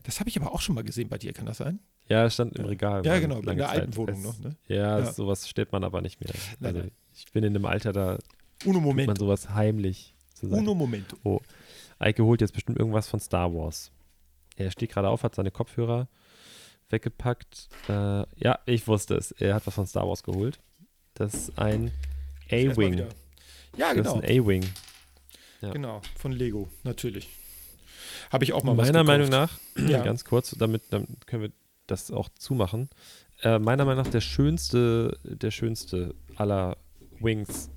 [0.03, 1.79] Das habe ich aber auch schon mal gesehen bei dir, kann das sein?
[2.09, 3.05] Ja, es stand im Regal.
[3.05, 3.79] Ja, genau, in der Zeit.
[3.81, 4.39] alten Wohnung noch.
[4.39, 4.55] Ne?
[4.67, 5.11] Ja, Ja.
[5.11, 6.31] sowas stellt man aber nicht mehr.
[6.59, 8.19] Nein, Also ich bin in einem Alter, da Uno
[8.63, 9.15] tut man Momento.
[9.15, 10.61] sowas heimlich zu sagen.
[10.61, 11.41] Uno Momento.
[11.99, 13.91] Eike holt jetzt bestimmt irgendwas von Star Wars.
[14.63, 16.07] Er steht gerade auf, hat seine Kopfhörer
[16.89, 17.69] weggepackt.
[17.87, 19.31] Äh, ja, ich wusste es.
[19.31, 20.59] Er hat was von Star Wars geholt.
[21.13, 21.91] Das ist ein
[22.49, 22.97] A-Wing.
[22.97, 23.07] Ja,
[23.77, 24.17] Das genau.
[24.19, 24.65] ist ein A-Wing.
[25.61, 25.71] ja.
[25.71, 27.29] Genau, von Lego, natürlich.
[28.31, 29.03] Habe ich auch mal was Meiner.
[29.03, 29.51] Meinung nach,
[29.87, 30.03] Ja.
[30.03, 31.51] ganz kurz, damit, damit können wir
[31.87, 32.89] das auch zumachen.
[33.43, 36.77] Äh, meiner Meinung nach der schönste, der schönste aller
[37.19, 37.69] Wings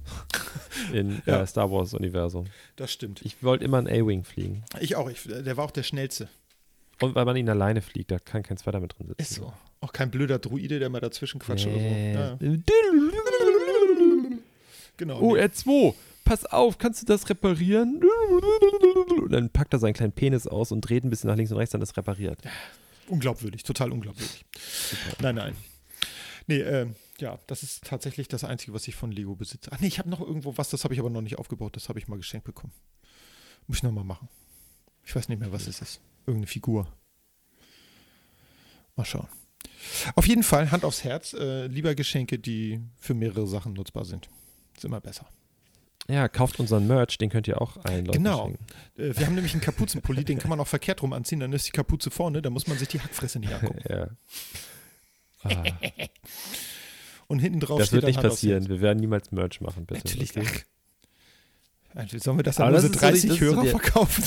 [0.93, 1.43] in Ja.
[1.43, 2.47] äh, Star Wars Universum.
[2.77, 3.23] Das stimmt.
[3.23, 4.65] Ich wollte immer einen A-Wing fliegen.
[4.81, 5.09] Ich auch.
[5.11, 6.29] Ich, der war auch der schnellste.
[7.01, 9.23] Und weil man ihn alleine fliegt, da kann kein zweiter mit drin sitzen.
[9.23, 9.53] Ist so.
[9.81, 11.85] Auch kein blöder Druide, der mal dazwischen quatscht oder so.
[11.85, 12.37] Ja, ja.
[12.41, 12.63] Nee.
[14.97, 15.21] genau.
[15.21, 15.43] Oh, nee.
[15.43, 18.01] R2, pass auf, kannst du das reparieren?
[19.21, 21.59] Und dann packt er seinen kleinen Penis aus und dreht ein bisschen nach links und
[21.59, 22.39] rechts, dann ist repariert.
[23.09, 24.45] Unglaubwürdig, total unglaubwürdig.
[25.21, 25.57] Nein, nein.
[26.47, 29.71] Nee, ähm, ja, das ist tatsächlich das Einzige, was ich von Lego besitze.
[29.73, 31.77] Ach nee, ich habe noch irgendwo was, das habe ich aber noch nicht aufgebaut.
[31.77, 32.73] Das habe ich mal geschenkt bekommen.
[33.67, 34.29] Muss ich nochmal machen.
[35.05, 36.01] Ich weiß nicht mehr, was es ist.
[36.27, 36.87] Irgendeine Figur.
[38.97, 39.29] Mal schauen.
[40.15, 44.29] Auf jeden Fall, Hand aufs Herz, äh, lieber Geschenke, die für mehrere Sachen nutzbar sind.
[44.77, 45.27] Ist immer besser.
[46.09, 48.45] Ja, kauft unseren Merch, den könnt ihr auch allen Leuten Genau.
[48.47, 48.67] schenken.
[48.97, 51.67] Äh, wir haben nämlich einen Kapuzenpulli, den kann man auch verkehrt rum anziehen, dann ist
[51.67, 53.83] die Kapuze vorne, da muss man sich die Hackfresse nicht angucken.
[53.89, 54.09] Ja.
[55.43, 55.63] Ah,
[57.27, 58.67] Und hinten drauf das steht wird nicht passieren.
[58.69, 60.01] Wir werden niemals Merch machen, bitte.
[60.07, 60.35] Natürlich.
[60.37, 60.63] okay?
[61.95, 62.09] Ach.
[62.19, 64.25] Sollen wir das an unsere ist so die- 30 das ist so Hörer verkaufen?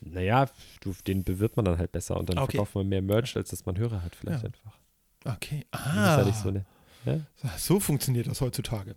[0.00, 0.48] Naja,
[0.80, 2.52] du, den bewirbt man dann halt besser und dann Okay.
[2.52, 4.46] verkauft man mehr Merch, als dass man Hörer hat, vielleicht Ja.
[4.46, 4.78] einfach.
[5.24, 5.64] Okay.
[5.72, 6.64] Ah, nicht so eine.
[7.04, 7.20] Ja?
[7.56, 8.96] so funktioniert das heutzutage.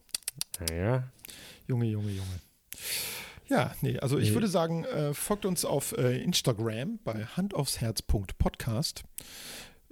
[0.59, 1.03] Naja.
[1.67, 2.39] Junge, Junge, Junge.
[3.47, 4.35] Ja, nee, also ich Nee.
[4.35, 9.03] würde sagen, äh, folgt uns auf äh, Instagram bei handaufsherz.podcast.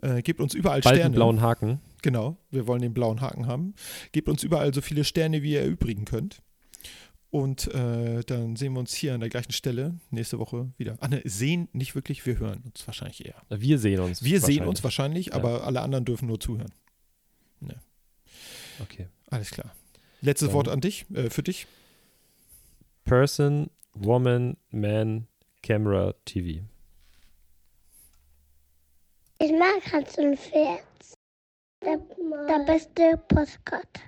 [0.01, 1.05] Äh, gebt uns überall Bald Sterne.
[1.05, 1.81] einen blauen Haken.
[2.01, 3.73] Genau, wir wollen den blauen Haken haben.
[4.13, 6.41] Gebt uns überall so viele Sterne, wie ihr erübrigen könnt.
[7.31, 10.97] Und äh, dann sehen wir uns hier an der gleichen Stelle nächste Woche wieder.
[10.99, 13.35] Ah, ne, sehen nicht wirklich, wir hören uns wahrscheinlich eher.
[13.49, 14.23] Wir sehen uns.
[14.23, 15.33] Wir sehen uns wahrscheinlich, Ja.
[15.33, 16.71] aber alle anderen dürfen nur zuhören.
[18.81, 19.07] Okay.
[19.29, 19.75] Alles klar.
[20.21, 21.67] Letztes Dann- Wort an dich, äh, für dich.
[23.03, 25.27] Person, Woman, Man,
[25.61, 26.63] Camera, TV.
[29.39, 30.83] Ich mag Hans und Pferd.
[31.83, 31.97] Der,
[32.47, 34.01] der beste Postkarte.